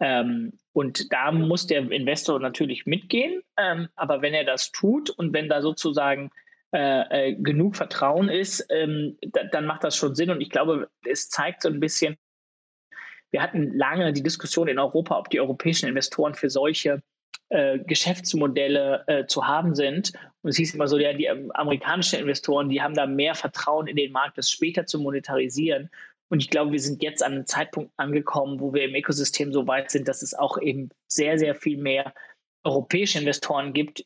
Ähm, 0.00 0.52
und 0.72 1.12
da 1.12 1.32
muss 1.32 1.66
der 1.66 1.90
Investor 1.90 2.40
natürlich 2.40 2.84
mitgehen, 2.84 3.42
ähm, 3.56 3.88
aber 3.96 4.22
wenn 4.22 4.34
er 4.34 4.44
das 4.44 4.72
tut 4.72 5.10
und 5.10 5.32
wenn 5.32 5.48
da 5.48 5.62
sozusagen 5.62 6.30
äh, 6.72 7.30
äh, 7.30 7.34
genug 7.36 7.76
Vertrauen 7.76 8.28
ist, 8.28 8.66
ähm, 8.70 9.16
da, 9.22 9.44
dann 9.44 9.66
macht 9.66 9.84
das 9.84 9.96
schon 9.96 10.14
Sinn. 10.14 10.30
Und 10.30 10.40
ich 10.40 10.50
glaube, 10.50 10.90
es 11.08 11.30
zeigt 11.30 11.62
so 11.62 11.68
ein 11.68 11.80
bisschen, 11.80 12.18
wir 13.30 13.40
hatten 13.40 13.72
lange 13.72 14.12
die 14.12 14.22
Diskussion 14.22 14.68
in 14.68 14.78
Europa, 14.78 15.16
ob 15.18 15.30
die 15.30 15.40
europäischen 15.40 15.88
Investoren 15.88 16.34
für 16.34 16.50
solche 16.50 17.02
äh, 17.48 17.78
Geschäftsmodelle 17.78 19.04
äh, 19.06 19.26
zu 19.26 19.46
haben 19.46 19.74
sind. 19.74 20.12
Und 20.42 20.50
es 20.50 20.56
hieß 20.56 20.74
immer 20.74 20.88
so, 20.88 20.98
ja, 20.98 21.12
die 21.12 21.26
ähm, 21.26 21.50
amerikanischen 21.52 22.18
Investoren, 22.18 22.68
die 22.68 22.82
haben 22.82 22.94
da 22.94 23.06
mehr 23.06 23.34
Vertrauen 23.34 23.86
in 23.86 23.96
den 23.96 24.12
Markt, 24.12 24.38
das 24.38 24.50
später 24.50 24.86
zu 24.86 24.98
monetarisieren. 24.98 25.90
Und 26.28 26.40
ich 26.40 26.50
glaube, 26.50 26.72
wir 26.72 26.80
sind 26.80 27.02
jetzt 27.02 27.22
an 27.22 27.32
einem 27.32 27.46
Zeitpunkt 27.46 27.92
angekommen, 27.96 28.60
wo 28.60 28.74
wir 28.74 28.84
im 28.84 28.94
Ökosystem 28.94 29.52
so 29.52 29.66
weit 29.66 29.90
sind, 29.90 30.08
dass 30.08 30.22
es 30.22 30.34
auch 30.34 30.60
eben 30.60 30.90
sehr, 31.06 31.38
sehr 31.38 31.54
viel 31.54 31.78
mehr 31.78 32.12
europäische 32.64 33.20
Investoren 33.20 33.72
gibt, 33.72 34.04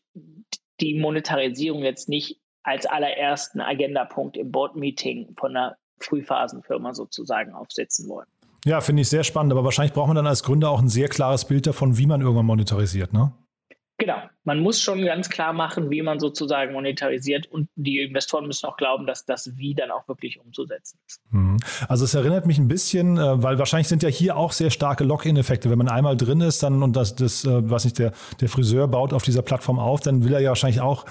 die 0.81 0.99
Monetarisierung 0.99 1.83
jetzt 1.83 2.09
nicht 2.09 2.41
als 2.63 2.85
allerersten 2.85 3.61
Agendapunkt 3.61 4.37
im 4.37 4.53
Board-Meeting 4.53 5.35
von 5.39 5.57
einer 5.57 5.79
Frühphasenfirma 5.99 6.95
sozusagen 6.95 7.55
aufsetzen 7.55 8.09
wollen. 8.09 8.29
Ja, 8.65 8.81
finde 8.81 9.03
ich 9.03 9.09
sehr 9.09 9.25
spannend, 9.25 9.53
aber 9.53 9.65
wahrscheinlich 9.65 9.93
braucht 9.93 10.09
man 10.09 10.17
dann 10.17 10.27
als 10.27 10.43
Gründer 10.43 10.71
auch 10.71 10.81
ein 10.81 10.89
sehr 10.89 11.09
klares 11.09 11.45
Bild 11.47 11.67
davon, 11.67 11.97
wie 11.97 12.07
man 12.07 12.21
irgendwann 12.21 12.47
monetarisiert, 12.47 13.13
ne? 13.13 13.33
Genau. 14.01 14.17
Man 14.45 14.61
muss 14.61 14.81
schon 14.81 15.05
ganz 15.05 15.29
klar 15.29 15.53
machen, 15.53 15.91
wie 15.91 16.01
man 16.01 16.19
sozusagen 16.19 16.73
monetarisiert 16.73 17.47
und 17.49 17.69
die 17.77 18.01
Investoren 18.01 18.47
müssen 18.47 18.65
auch 18.67 18.79
glauben, 18.79 19.07
dass 19.07 19.27
das 19.27 19.55
Wie 19.59 19.75
dann 19.75 19.91
auch 19.91 20.09
wirklich 20.09 20.41
umzusetzen 20.41 20.99
ist. 21.07 21.21
Mhm. 21.31 21.59
Also 21.87 22.07
es 22.07 22.15
erinnert 22.15 22.47
mich 22.47 22.57
ein 22.57 22.67
bisschen, 22.67 23.19
äh, 23.19 23.43
weil 23.43 23.59
wahrscheinlich 23.59 23.89
sind 23.89 24.03
ja 24.03 24.09
hier 24.09 24.39
auch 24.39 24.53
sehr 24.53 24.71
starke 24.71 25.05
Lock-in-Effekte. 25.05 25.69
Wenn 25.69 25.77
man 25.77 25.91
einmal 25.91 26.17
drin 26.17 26.41
ist, 26.41 26.63
dann 26.63 26.83
und 26.83 26.97
das, 26.97 27.15
das 27.15 27.45
äh, 27.45 27.71
was 27.71 27.85
nicht, 27.85 27.99
der, 27.99 28.13
der 28.41 28.49
Friseur 28.49 28.89
baut 28.89 29.13
auf 29.13 29.23
dieser 29.23 29.43
Plattform 29.43 29.79
auf, 29.79 30.01
dann 30.01 30.25
will 30.25 30.33
er 30.33 30.41
ja 30.41 30.49
wahrscheinlich 30.49 30.81
auch 30.81 31.05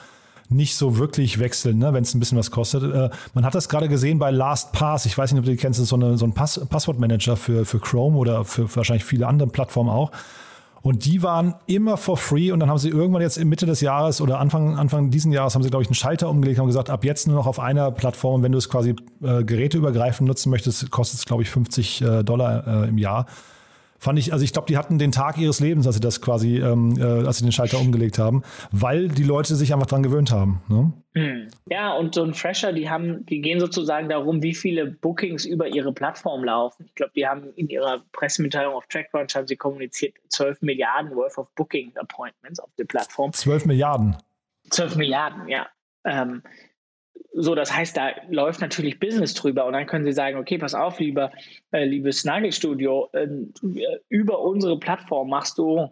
nicht 0.49 0.75
so 0.75 0.97
wirklich 0.97 1.39
wechseln, 1.39 1.77
ne, 1.77 1.93
wenn 1.93 2.03
es 2.03 2.13
ein 2.13 2.19
bisschen 2.19 2.37
was 2.37 2.51
kostet. 2.51 2.83
Äh, 2.83 3.09
man 3.33 3.45
hat 3.45 3.55
das 3.55 3.69
gerade 3.69 3.87
gesehen 3.87 4.19
bei 4.19 4.31
LastPass. 4.31 5.05
Ich 5.05 5.17
weiß 5.17 5.31
nicht, 5.31 5.39
ob 5.39 5.45
du 5.45 5.51
die 5.51 5.57
kennst, 5.57 5.79
das 5.79 5.83
ist 5.83 5.89
so, 5.89 5.95
eine, 5.95 6.17
so 6.17 6.25
ein 6.25 6.33
Pass 6.33 6.59
Passwortmanager 6.69 7.37
für, 7.37 7.65
für 7.65 7.79
Chrome 7.79 8.17
oder 8.17 8.43
für 8.45 8.75
wahrscheinlich 8.75 9.05
viele 9.05 9.27
andere 9.27 9.49
Plattformen 9.49 9.89
auch. 9.89 10.11
Und 10.81 11.05
die 11.05 11.23
waren 11.23 11.55
immer 11.67 11.97
for 11.97 12.15
free 12.15 12.51
und 12.51 12.61
dann 12.61 12.69
haben 12.69 12.77
sie 12.77 12.89
irgendwann 12.89 13.21
jetzt 13.21 13.43
Mitte 13.43 13.65
des 13.65 13.81
Jahres 13.81 14.21
oder 14.21 14.39
Anfang, 14.39 14.77
Anfang 14.77 15.09
diesen 15.09 15.31
Jahres 15.33 15.53
haben 15.53 15.61
sie, 15.61 15.69
glaube 15.69 15.83
ich, 15.83 15.89
einen 15.89 15.95
Schalter 15.95 16.29
umgelegt 16.29 16.59
und 16.59 16.67
gesagt, 16.67 16.89
ab 16.89 17.03
jetzt 17.03 17.27
nur 17.27 17.35
noch 17.35 17.47
auf 17.47 17.59
einer 17.59 17.91
Plattform. 17.91 18.43
Wenn 18.43 18.53
du 18.53 18.57
es 18.57 18.69
quasi 18.69 18.95
äh, 19.21 19.43
geräteübergreifend 19.43 20.27
nutzen 20.27 20.49
möchtest, 20.49 20.89
kostet 20.89 21.19
es, 21.19 21.25
glaube 21.25 21.43
ich, 21.43 21.49
50 21.49 22.01
äh, 22.01 22.23
Dollar 22.23 22.85
äh, 22.85 22.87
im 22.87 22.97
Jahr 22.97 23.25
fand 23.99 24.17
ich, 24.17 24.33
also 24.33 24.43
ich 24.43 24.53
glaube, 24.53 24.67
die 24.67 24.77
hatten 24.77 24.97
den 24.97 25.11
Tag 25.11 25.37
ihres 25.37 25.59
Lebens, 25.59 25.85
als 25.85 25.95
sie 25.95 26.01
das 26.01 26.21
quasi, 26.21 26.57
ähm, 26.57 26.95
äh, 26.97 27.25
als 27.25 27.37
sie 27.37 27.45
den 27.45 27.51
Schalter 27.51 27.79
umgelegt 27.79 28.17
haben, 28.17 28.43
weil 28.71 29.09
die 29.09 29.23
Leute 29.23 29.55
sich 29.55 29.73
einfach 29.73 29.87
dran 29.87 30.03
gewöhnt 30.03 30.31
haben. 30.31 30.61
Ne? 30.67 30.93
Hm. 31.15 31.47
Ja, 31.69 31.93
und 31.93 32.15
so 32.15 32.23
ein 32.23 32.33
Fresher, 32.33 32.71
die 32.71 32.89
haben, 32.89 33.25
die 33.25 33.41
gehen 33.41 33.59
sozusagen 33.59 34.09
darum, 34.09 34.41
wie 34.41 34.55
viele 34.55 34.85
Bookings 34.85 35.45
über 35.45 35.67
ihre 35.67 35.91
Plattform 35.91 36.43
laufen. 36.43 36.85
Ich 36.85 36.95
glaube, 36.95 37.11
die 37.15 37.27
haben 37.27 37.51
in 37.55 37.67
ihrer 37.67 38.01
Pressemitteilung 38.13 38.73
auf 38.73 38.87
TrackCrunch 38.87 39.35
haben 39.35 39.47
sie 39.47 39.57
kommuniziert 39.57 40.13
12 40.29 40.61
Milliarden 40.61 41.15
worth 41.15 41.37
of 41.37 41.53
Booking 41.55 41.91
Appointments 41.97 42.59
auf 42.59 42.69
der 42.77 42.85
Plattform. 42.85 43.33
12 43.33 43.65
Milliarden. 43.65 44.15
12 44.69 44.95
Milliarden, 44.95 45.47
ja. 45.47 45.67
Ähm, 46.05 46.41
so, 47.33 47.55
das 47.55 47.75
heißt, 47.75 47.95
da 47.95 48.11
läuft 48.29 48.61
natürlich 48.61 48.99
Business 48.99 49.33
drüber 49.33 49.65
und 49.65 49.73
dann 49.73 49.85
können 49.85 50.05
Sie 50.05 50.11
sagen, 50.11 50.37
okay, 50.37 50.57
pass 50.57 50.73
auf, 50.73 50.99
lieber, 50.99 51.31
äh, 51.71 51.85
liebes 51.85 52.25
Nagelstudio, 52.25 53.09
äh, 53.13 53.27
über 54.09 54.39
unsere 54.39 54.77
Plattform 54.79 55.29
machst 55.29 55.57
du 55.57 55.89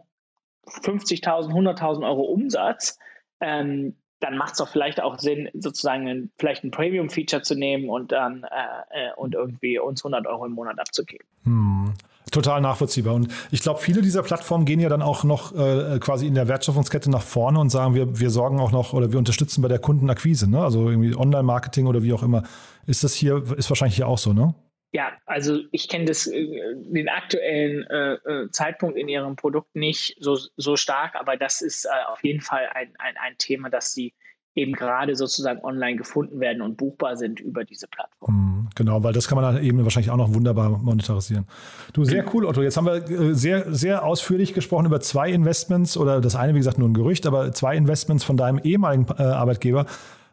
50.000, 0.68 1.50
100.000 1.50 2.06
Euro 2.06 2.24
Umsatz. 2.24 2.98
Ähm, 3.40 3.96
dann 4.20 4.36
macht 4.36 4.54
es 4.54 4.58
doch 4.58 4.68
vielleicht 4.68 5.00
auch 5.00 5.20
Sinn, 5.20 5.50
sozusagen 5.54 6.08
ein, 6.08 6.32
vielleicht 6.40 6.64
ein 6.64 6.72
Premium-Feature 6.72 7.44
zu 7.44 7.56
nehmen 7.56 7.90
und 7.90 8.12
dann 8.12 8.44
äh, 8.44 9.10
äh 9.10 9.14
und 9.16 9.36
irgendwie 9.36 9.78
uns 9.78 10.04
100 10.04 10.26
Euro 10.26 10.46
im 10.46 10.54
Monat 10.54 10.80
abzugeben. 10.80 11.26
Hm. 11.44 11.94
Total 12.38 12.62
nachvollziehbar. 12.62 13.16
Und 13.16 13.34
ich 13.50 13.62
glaube, 13.62 13.80
viele 13.80 14.04
dieser 14.04 14.22
Plattformen 14.22 14.66
gehen 14.66 14.80
ja 14.80 14.90
dann 14.90 15.02
auch 15.02 15.24
noch 15.24 15.56
äh, 15.56 15.98
quasi 15.98 16.28
in 16.28 16.36
der 16.36 16.48
Wertschöpfungskette 16.48 17.10
nach 17.10 17.24
vorne 17.24 17.58
und 17.58 17.72
sagen, 17.72 17.96
wir, 17.96 18.20
wir 18.20 18.30
sorgen 18.30 18.60
auch 18.60 18.72
noch 18.72 18.94
oder 18.94 19.12
wir 19.12 19.18
unterstützen 19.18 19.64
bei 19.64 19.68
der 19.68 19.80
Kundenakquise, 19.80 20.48
ne? 20.48 20.64
Also 20.64 20.88
irgendwie 20.88 21.16
Online-Marketing 21.16 21.88
oder 21.88 22.04
wie 22.04 22.14
auch 22.14 22.22
immer. 22.22 22.44
Ist 22.86 23.04
das 23.04 23.16
hier, 23.16 23.44
ist 23.58 23.72
wahrscheinlich 23.72 23.96
hier 23.96 24.08
auch 24.08 24.20
so, 24.20 24.34
ne? 24.34 24.54
Ja, 24.92 25.14
also 25.26 25.62
ich 25.72 25.90
kenne 25.90 26.06
das 26.06 26.28
äh, 26.28 26.46
den 26.76 27.10
aktuellen 27.10 27.84
äh, 27.90 28.14
äh, 28.14 28.52
Zeitpunkt 28.52 29.00
in 29.00 29.10
ihrem 29.10 29.36
Produkt 29.36 29.76
nicht 29.76 30.16
so, 30.20 30.38
so 30.58 30.76
stark, 30.76 31.16
aber 31.16 31.38
das 31.38 31.62
ist 31.62 31.86
äh, 31.86 31.90
auf 32.12 32.24
jeden 32.24 32.42
Fall 32.42 32.70
ein, 32.72 32.94
ein, 33.00 33.16
ein 33.18 33.36
Thema, 33.40 33.72
das 33.72 33.94
sie 33.94 34.14
eben 34.58 34.74
gerade 34.74 35.16
sozusagen 35.16 35.64
online 35.64 35.96
gefunden 35.96 36.40
werden 36.40 36.62
und 36.62 36.78
buchbar 36.78 37.16
sind 37.16 37.40
über 37.40 37.64
diese 37.64 37.88
Plattform. 37.88 38.36
Mhm, 38.36 38.70
genau, 38.76 39.04
weil 39.04 39.14
das 39.14 39.28
kann 39.28 39.38
man 39.40 39.56
dann 39.56 39.64
eben 39.64 39.84
wahrscheinlich 39.84 40.12
auch 40.12 40.18
noch 40.18 40.34
wunderbar 40.34 40.70
monetarisieren. 40.70 41.46
Du, 41.94 42.04
sehr 42.04 42.26
cool, 42.34 42.46
Otto. 42.46 42.62
Jetzt 42.62 42.78
haben 42.78 42.86
wir 42.86 42.96
äh, 42.96 43.34
sehr, 43.34 43.72
sehr 43.74 44.04
ausführlich 44.04 44.54
gesprochen 44.54 44.86
über 44.86 45.00
zwei 45.00 45.30
Investments 45.32 45.98
oder 45.98 46.22
das 46.22 46.36
eine, 46.36 46.54
wie 46.54 46.60
gesagt, 46.60 46.78
nur 46.78 46.90
ein 46.90 46.94
Gerücht, 46.94 47.28
aber 47.28 47.52
zwei 47.54 47.76
Investments 47.76 48.24
von 48.24 48.38
deinem 48.38 48.60
ehemaligen 48.60 49.06
äh, 49.18 49.24
Arbeitgeber. 49.24 49.86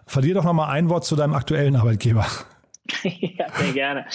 Verlier 0.06 0.34
doch 0.34 0.44
noch 0.44 0.52
mal 0.52 0.68
ein 0.68 0.88
Wort 0.88 1.04
zu 1.04 1.16
deinem 1.16 1.34
aktuellen 1.34 1.76
Arbeitgeber. 1.76 2.26
ja, 3.02 3.46
sehr 3.52 3.72
gerne. 3.72 4.06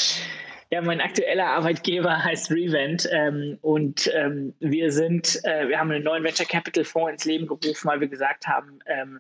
Ja, 0.72 0.82
mein 0.82 1.02
aktueller 1.02 1.48
Arbeitgeber 1.48 2.24
heißt 2.24 2.52
Revent 2.52 3.10
ähm, 3.12 3.58
und 3.62 4.12
ähm, 4.14 4.54
wir 4.60 4.92
sind, 4.92 5.40
äh, 5.44 5.68
wir 5.68 5.80
haben 5.80 5.90
einen 5.90 6.04
neuen 6.04 6.24
Venture 6.24 6.46
Capital 6.46 6.84
Fonds 6.84 7.12
ins 7.12 7.26
Leben 7.26 7.48
gerufen, 7.48 7.90
weil 7.90 8.00
wir 8.02 8.08
gesagt 8.08 8.46
haben, 8.46 8.78
ähm, 8.86 9.20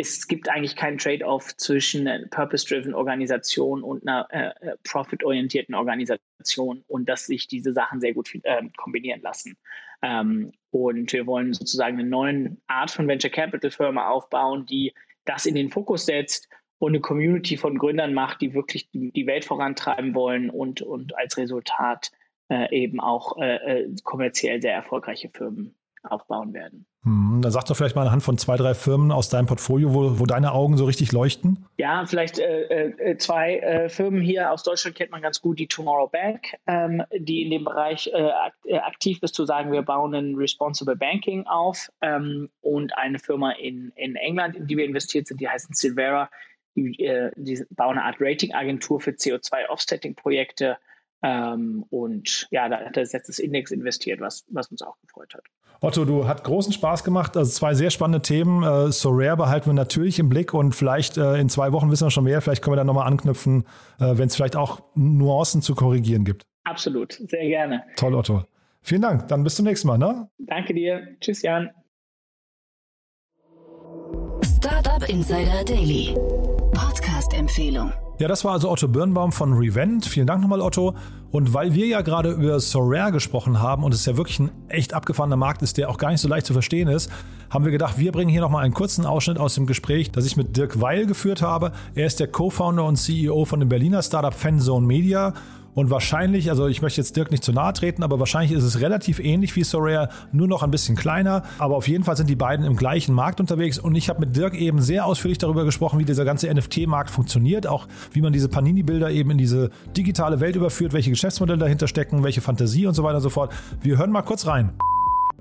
es 0.00 0.26
gibt 0.26 0.48
eigentlich 0.48 0.76
keinen 0.76 0.98
Trade-off 0.98 1.56
zwischen 1.56 2.08
einer 2.08 2.26
purpose-driven 2.28 2.94
Organisation 2.94 3.82
und 3.82 4.06
einer 4.06 4.26
äh, 4.30 4.48
äh, 4.60 4.76
profit-orientierten 4.82 5.74
Organisation 5.74 6.82
und 6.86 7.08
dass 7.08 7.26
sich 7.26 7.48
diese 7.48 7.72
Sachen 7.72 8.00
sehr 8.00 8.14
gut 8.14 8.34
äh, 8.42 8.62
kombinieren 8.76 9.20
lassen. 9.20 9.56
Ähm, 10.02 10.52
und 10.70 11.12
wir 11.12 11.26
wollen 11.26 11.52
sozusagen 11.52 11.98
eine 11.98 12.08
neue 12.08 12.56
Art 12.66 12.90
von 12.90 13.06
Venture 13.06 13.30
Capital 13.30 13.70
Firma 13.70 14.08
aufbauen, 14.08 14.64
die 14.64 14.94
das 15.26 15.44
in 15.44 15.54
den 15.54 15.70
Fokus 15.70 16.06
setzt 16.06 16.48
und 16.78 16.92
eine 16.92 17.00
Community 17.00 17.58
von 17.58 17.76
Gründern 17.76 18.14
macht, 18.14 18.40
die 18.40 18.54
wirklich 18.54 18.88
die, 18.90 19.26
Welt 19.26 19.44
vorantreiben 19.44 20.14
wollen 20.14 20.48
und, 20.48 20.80
und 20.80 21.16
als 21.18 21.36
Resultat 21.36 22.10
äh, 22.48 22.74
eben 22.74 23.00
auch 23.00 23.36
äh, 23.38 23.82
äh 23.82 23.94
kommerziell 24.02 24.62
sehr 24.62 24.74
erfolgreiche 24.74 25.28
Firmen 25.28 25.76
aufbauen 26.02 26.54
werden. 26.54 26.86
Hm, 27.02 27.40
dann 27.40 27.50
sag 27.50 27.64
doch 27.64 27.76
vielleicht 27.76 27.96
mal 27.96 28.02
anhand 28.02 28.22
von 28.22 28.36
zwei, 28.36 28.58
drei 28.58 28.74
Firmen 28.74 29.10
aus 29.10 29.30
deinem 29.30 29.46
Portfolio, 29.46 29.94
wo, 29.94 30.18
wo 30.18 30.26
deine 30.26 30.52
Augen 30.52 30.76
so 30.76 30.84
richtig 30.84 31.12
leuchten. 31.12 31.64
Ja, 31.78 32.04
vielleicht 32.04 32.38
äh, 32.38 32.90
äh, 32.90 33.16
zwei 33.16 33.56
äh, 33.56 33.88
Firmen 33.88 34.20
hier 34.20 34.52
aus 34.52 34.62
Deutschland 34.64 34.96
kennt 34.96 35.10
man 35.10 35.22
ganz 35.22 35.40
gut, 35.40 35.58
die 35.58 35.66
Tomorrow 35.66 36.08
Bank, 36.08 36.54
ähm, 36.66 37.02
die 37.16 37.42
in 37.42 37.50
dem 37.50 37.64
Bereich 37.64 38.10
äh, 38.12 38.30
äh, 38.64 38.78
aktiv 38.78 39.18
ist, 39.22 39.34
zu 39.34 39.46
sagen, 39.46 39.72
wir 39.72 39.80
bauen 39.80 40.14
ein 40.14 40.34
Responsible 40.34 40.96
Banking 40.96 41.46
auf. 41.46 41.88
Ähm, 42.02 42.50
und 42.60 42.96
eine 42.98 43.18
Firma 43.18 43.52
in, 43.52 43.92
in 43.96 44.16
England, 44.16 44.56
in 44.56 44.66
die 44.66 44.76
wir 44.76 44.84
investiert 44.84 45.26
sind, 45.26 45.40
die 45.40 45.48
heißt 45.48 45.74
Silvera, 45.74 46.28
die, 46.74 47.02
äh, 47.02 47.30
die 47.36 47.64
bauen 47.70 47.96
eine 47.96 48.04
Art 48.04 48.16
Ratingagentur 48.20 49.00
für 49.00 49.12
CO2-Offsetting-Projekte 49.12 50.76
ähm, 51.22 51.84
und 51.90 52.46
ja, 52.50 52.68
da 52.68 52.78
hat 52.80 52.96
er 52.96 53.04
jetzt 53.04 53.28
das 53.28 53.38
Index 53.38 53.70
investiert, 53.70 54.20
was, 54.20 54.44
was 54.48 54.68
uns 54.68 54.82
auch 54.82 54.98
gefreut 55.00 55.34
hat. 55.34 55.44
Otto, 55.82 56.04
du 56.04 56.28
hat 56.28 56.44
großen 56.44 56.72
Spaß 56.72 57.04
gemacht. 57.04 57.36
Also 57.36 57.50
zwei 57.50 57.74
sehr 57.74 57.90
spannende 57.90 58.20
Themen. 58.20 58.62
Äh, 58.62 58.92
so 58.92 59.10
Rare 59.12 59.36
behalten 59.36 59.66
wir 59.66 59.72
natürlich 59.72 60.18
im 60.18 60.28
Blick 60.28 60.52
und 60.52 60.74
vielleicht 60.74 61.16
äh, 61.16 61.36
in 61.36 61.48
zwei 61.48 61.72
Wochen 61.72 61.90
wissen 61.90 62.06
wir 62.06 62.10
schon 62.10 62.24
mehr. 62.24 62.40
Vielleicht 62.42 62.62
können 62.62 62.72
wir 62.72 62.76
dann 62.76 62.86
nochmal 62.86 63.06
anknüpfen, 63.06 63.64
äh, 63.98 64.18
wenn 64.18 64.28
es 64.28 64.36
vielleicht 64.36 64.56
auch 64.56 64.82
Nuancen 64.94 65.62
zu 65.62 65.74
korrigieren 65.74 66.24
gibt. 66.24 66.46
Absolut, 66.64 67.14
sehr 67.14 67.46
gerne. 67.46 67.82
Toll, 67.96 68.14
Otto. 68.14 68.44
Vielen 68.82 69.02
Dank. 69.02 69.28
Dann 69.28 69.42
bis 69.42 69.56
zum 69.56 69.64
nächsten 69.64 69.88
Mal. 69.88 69.98
Ne? 69.98 70.28
Danke 70.38 70.74
dir. 70.74 71.16
Tschüss, 71.20 71.42
Jan. 71.42 71.70
Startup 74.56 75.06
Insider 75.08 75.64
Daily. 75.64 76.14
Podcast-Empfehlung. 76.74 77.92
Ja, 78.20 78.28
das 78.28 78.44
war 78.44 78.52
also 78.52 78.70
Otto 78.70 78.86
Birnbaum 78.86 79.32
von 79.32 79.54
Revent. 79.54 80.04
Vielen 80.04 80.26
Dank 80.26 80.42
nochmal, 80.42 80.60
Otto. 80.60 80.94
Und 81.30 81.54
weil 81.54 81.72
wir 81.72 81.86
ja 81.86 82.02
gerade 82.02 82.32
über 82.32 82.60
Sorare 82.60 83.12
gesprochen 83.12 83.62
haben 83.62 83.82
und 83.82 83.94
es 83.94 84.04
ja 84.04 84.18
wirklich 84.18 84.38
ein 84.40 84.50
echt 84.68 84.92
abgefahrener 84.92 85.38
Markt 85.38 85.62
ist, 85.62 85.78
der 85.78 85.88
auch 85.88 85.96
gar 85.96 86.10
nicht 86.10 86.20
so 86.20 86.28
leicht 86.28 86.44
zu 86.44 86.52
verstehen 86.52 86.86
ist, 86.86 87.10
haben 87.48 87.64
wir 87.64 87.72
gedacht, 87.72 87.98
wir 87.98 88.12
bringen 88.12 88.28
hier 88.28 88.42
nochmal 88.42 88.62
einen 88.62 88.74
kurzen 88.74 89.06
Ausschnitt 89.06 89.38
aus 89.38 89.54
dem 89.54 89.64
Gespräch, 89.64 90.10
das 90.10 90.26
ich 90.26 90.36
mit 90.36 90.54
Dirk 90.54 90.82
Weil 90.82 91.06
geführt 91.06 91.40
habe. 91.40 91.72
Er 91.94 92.06
ist 92.06 92.20
der 92.20 92.28
Co-Founder 92.28 92.84
und 92.84 92.96
CEO 92.96 93.46
von 93.46 93.58
dem 93.58 93.70
Berliner 93.70 94.02
Startup 94.02 94.34
Fanzone 94.34 94.86
Media 94.86 95.32
und 95.74 95.90
wahrscheinlich, 95.90 96.50
also 96.50 96.66
ich 96.66 96.82
möchte 96.82 97.00
jetzt 97.00 97.16
Dirk 97.16 97.30
nicht 97.30 97.44
zu 97.44 97.52
nahe 97.52 97.72
treten, 97.72 98.02
aber 98.02 98.18
wahrscheinlich 98.18 98.52
ist 98.52 98.64
es 98.64 98.80
relativ 98.80 99.20
ähnlich 99.20 99.54
wie 99.56 99.62
Sorare, 99.62 100.08
nur 100.32 100.48
noch 100.48 100.62
ein 100.62 100.70
bisschen 100.70 100.96
kleiner. 100.96 101.44
Aber 101.58 101.76
auf 101.76 101.86
jeden 101.86 102.04
Fall 102.04 102.16
sind 102.16 102.28
die 102.28 102.36
beiden 102.36 102.66
im 102.66 102.76
gleichen 102.76 103.14
Markt 103.14 103.40
unterwegs. 103.40 103.78
Und 103.78 103.94
ich 103.94 104.08
habe 104.08 104.20
mit 104.20 104.36
Dirk 104.36 104.54
eben 104.54 104.80
sehr 104.80 105.06
ausführlich 105.06 105.38
darüber 105.38 105.64
gesprochen, 105.64 105.98
wie 105.98 106.04
dieser 106.04 106.24
ganze 106.24 106.52
NFT-Markt 106.52 107.10
funktioniert, 107.10 107.66
auch 107.66 107.86
wie 108.12 108.20
man 108.20 108.32
diese 108.32 108.48
Panini-Bilder 108.48 109.10
eben 109.10 109.30
in 109.30 109.38
diese 109.38 109.70
digitale 109.96 110.40
Welt 110.40 110.56
überführt, 110.56 110.92
welche 110.92 111.10
Geschäftsmodelle 111.10 111.58
dahinter 111.58 111.86
stecken, 111.86 112.24
welche 112.24 112.40
Fantasie 112.40 112.86
und 112.86 112.94
so 112.94 113.04
weiter 113.04 113.16
und 113.16 113.22
so 113.22 113.30
fort. 113.30 113.52
Wir 113.80 113.96
hören 113.96 114.10
mal 114.10 114.22
kurz 114.22 114.46
rein. 114.46 114.72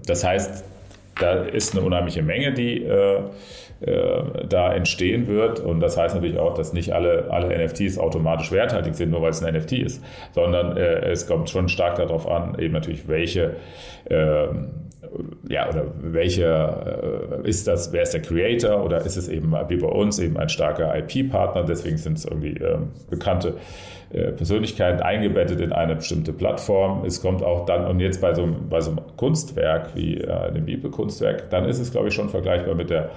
Das 0.06 0.24
heißt, 0.24 0.64
da 1.20 1.44
ist 1.44 1.76
eine 1.76 1.86
unheimliche 1.86 2.22
Menge, 2.22 2.54
die 2.54 2.84
äh, 2.84 3.22
äh, 3.82 4.46
da 4.48 4.74
entstehen 4.74 5.28
wird. 5.28 5.62
Und 5.62 5.80
das 5.80 5.98
heißt 5.98 6.16
natürlich 6.16 6.38
auch, 6.38 6.54
dass 6.54 6.74
nicht 6.74 6.92
alle, 6.92 7.28
alle 7.30 7.66
NFTs 7.66 7.98
automatisch 7.98 8.52
werthaltig 8.52 8.96
sind, 8.96 9.12
nur 9.12 9.22
weil 9.22 9.30
es 9.30 9.42
ein 9.42 9.54
NFT 9.56 9.74
ist, 9.74 10.04
sondern 10.34 10.76
äh, 10.76 11.10
es 11.10 11.28
kommt 11.28 11.50
schon 11.50 11.70
stark 11.70 11.96
darauf 11.96 12.28
an, 12.30 12.58
eben 12.60 12.74
natürlich, 12.74 13.08
welche 13.08 13.56
äh, 14.06 14.48
ja, 15.48 15.70
oder 15.70 15.86
welcher 16.02 17.42
äh, 17.44 17.50
ist 17.50 17.68
das, 17.68 17.92
wer 17.94 18.04
ist 18.04 18.14
der 18.14 18.22
Creator 18.22 18.84
oder 18.84 18.98
ist 19.06 19.16
es 19.16 19.28
eben 19.30 19.54
wie 19.68 19.78
bei 19.78 19.88
uns 19.88 20.20
eben 20.20 20.38
ein 20.38 20.50
starker 20.50 20.96
IP-Partner, 20.98 21.64
deswegen 21.64 21.98
sind 21.98 22.18
es 22.18 22.26
irgendwie 22.26 22.58
äh, 22.58 22.78
bekannte 23.10 23.56
äh, 24.12 24.32
Persönlichkeiten 24.32 25.02
eingebettet 25.02 25.62
in 25.62 25.72
eine 25.72 25.96
bestimmte 25.96 26.34
Plattform. 26.34 27.06
Es 27.06 27.22
kommt 27.22 27.44
auch 27.44 27.66
dann, 27.66 27.86
und 27.86 28.00
jetzt 28.00 28.22
bei 28.22 28.34
so, 28.34 28.48
bei 28.70 28.82
so 28.82 28.92
einem 28.92 29.02
Kunstwerk 29.16 29.96
wie 29.96 30.18
äh, 30.18 30.52
dem 30.52 30.66
Bibelkunstwerk, 30.66 31.50
dann 31.50 31.66
ist 31.66 31.80
es, 31.80 31.92
glaube 31.92 32.10
ich, 32.10 32.14
schon 32.14 32.30
vergleichbar 32.30 32.76
mit 32.76 32.90
der 32.90 33.12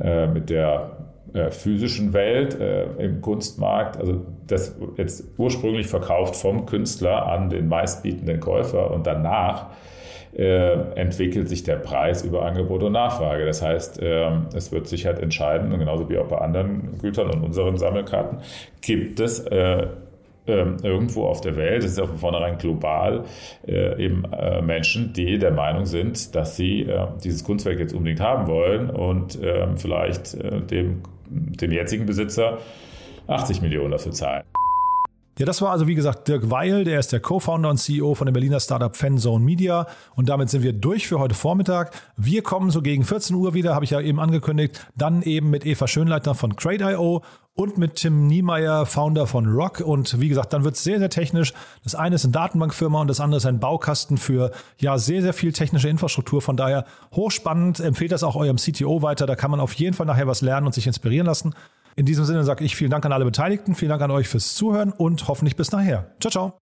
äh, 0.00 0.26
mit 0.26 0.50
der 0.50 0.96
äh, 1.32 1.50
physischen 1.50 2.12
Welt 2.12 2.58
im 2.98 3.20
Kunstmarkt. 3.20 3.96
Also 3.96 4.24
das 4.46 4.76
jetzt 4.96 5.24
ursprünglich 5.38 5.86
verkauft 5.86 6.34
vom 6.36 6.66
Künstler 6.66 7.26
an 7.26 7.48
den 7.48 7.68
meistbietenden 7.68 8.40
Käufer 8.40 8.90
und 8.90 9.06
danach 9.06 9.66
entwickelt 10.36 11.48
sich 11.48 11.62
der 11.62 11.76
Preis 11.76 12.24
über 12.24 12.44
Angebot 12.44 12.82
und 12.82 12.92
Nachfrage. 12.92 13.46
Das 13.46 13.62
heißt, 13.62 14.02
äh, 14.02 14.30
es 14.54 14.72
wird 14.72 14.88
sich 14.88 15.06
halt 15.06 15.20
entscheiden, 15.20 15.78
genauso 15.78 16.08
wie 16.08 16.18
auch 16.18 16.26
bei 16.26 16.38
anderen 16.38 16.98
Gütern 17.00 17.30
und 17.30 17.42
unseren 17.42 17.76
Sammelkarten, 17.76 18.38
gibt 18.80 19.20
es 19.20 19.40
äh, 19.40 19.86
ähm, 20.46 20.76
irgendwo 20.82 21.24
auf 21.24 21.40
der 21.40 21.56
Welt, 21.56 21.82
das 21.82 21.92
ist 21.92 21.98
ja 21.98 22.06
von 22.06 22.18
vornherein 22.18 22.58
global, 22.58 23.24
äh, 23.66 24.04
eben 24.04 24.24
äh, 24.32 24.60
Menschen, 24.60 25.12
die 25.12 25.38
der 25.38 25.52
Meinung 25.52 25.86
sind, 25.86 26.34
dass 26.34 26.56
sie 26.56 26.82
äh, 26.82 27.06
dieses 27.22 27.44
Kunstwerk 27.44 27.78
jetzt 27.78 27.94
unbedingt 27.94 28.20
haben 28.20 28.46
wollen 28.46 28.90
und 28.90 29.38
ähm, 29.42 29.78
vielleicht 29.78 30.34
äh, 30.34 30.60
dem, 30.60 31.02
dem 31.28 31.72
jetzigen 31.72 32.06
Besitzer 32.06 32.58
80 33.26 33.62
Millionen 33.62 33.92
dafür 33.92 34.12
zahlen. 34.12 34.44
Ja, 35.36 35.46
das 35.46 35.60
war 35.62 35.72
also 35.72 35.88
wie 35.88 35.96
gesagt 35.96 36.28
Dirk 36.28 36.48
Weil, 36.48 36.84
der 36.84 37.00
ist 37.00 37.12
der 37.12 37.18
Co-Founder 37.18 37.68
und 37.68 37.78
CEO 37.78 38.14
von 38.14 38.26
dem 38.26 38.34
Berliner 38.34 38.60
Startup 38.60 38.94
Fanzone 38.94 39.44
Media 39.44 39.88
und 40.14 40.28
damit 40.28 40.48
sind 40.48 40.62
wir 40.62 40.72
durch 40.72 41.08
für 41.08 41.18
heute 41.18 41.34
Vormittag. 41.34 41.90
Wir 42.16 42.42
kommen 42.42 42.70
so 42.70 42.82
gegen 42.82 43.04
14 43.04 43.34
Uhr 43.34 43.52
wieder, 43.52 43.74
habe 43.74 43.84
ich 43.84 43.90
ja 43.90 44.00
eben 44.00 44.20
angekündigt, 44.20 44.86
dann 44.94 45.22
eben 45.22 45.50
mit 45.50 45.66
Eva 45.66 45.88
Schönleitner 45.88 46.36
von 46.36 46.54
Crate.io 46.54 47.22
und 47.54 47.78
mit 47.78 47.96
Tim 47.96 48.26
Niemeyer, 48.26 48.84
Founder 48.84 49.26
von 49.26 49.46
Rock. 49.46 49.80
Und 49.80 50.20
wie 50.20 50.28
gesagt, 50.28 50.52
dann 50.52 50.64
wird 50.64 50.74
es 50.74 50.84
sehr, 50.84 50.98
sehr 50.98 51.10
technisch. 51.10 51.52
Das 51.84 51.94
eine 51.94 52.16
ist 52.16 52.24
eine 52.24 52.32
Datenbankfirma 52.32 53.00
und 53.00 53.08
das 53.08 53.20
andere 53.20 53.38
ist 53.38 53.46
ein 53.46 53.60
Baukasten 53.60 54.18
für 54.18 54.50
ja 54.78 54.98
sehr, 54.98 55.22
sehr 55.22 55.32
viel 55.32 55.52
technische 55.52 55.88
Infrastruktur. 55.88 56.42
Von 56.42 56.56
daher 56.56 56.84
hochspannend. 57.12 57.78
Empfehlt 57.78 58.10
das 58.10 58.24
auch 58.24 58.34
eurem 58.34 58.56
CTO 58.56 59.02
weiter. 59.02 59.26
Da 59.26 59.36
kann 59.36 59.52
man 59.52 59.60
auf 59.60 59.72
jeden 59.74 59.94
Fall 59.94 60.06
nachher 60.06 60.26
was 60.26 60.42
lernen 60.42 60.66
und 60.66 60.74
sich 60.74 60.86
inspirieren 60.86 61.26
lassen. 61.26 61.54
In 61.96 62.06
diesem 62.06 62.24
Sinne 62.24 62.44
sage 62.44 62.64
ich 62.64 62.76
vielen 62.76 62.90
Dank 62.90 63.04
an 63.06 63.12
alle 63.12 63.24
Beteiligten, 63.24 63.74
vielen 63.74 63.90
Dank 63.90 64.02
an 64.02 64.10
euch 64.10 64.28
fürs 64.28 64.54
Zuhören 64.54 64.92
und 64.92 65.28
hoffentlich 65.28 65.56
bis 65.56 65.70
nachher. 65.72 66.12
Ciao, 66.20 66.30
ciao. 66.30 66.58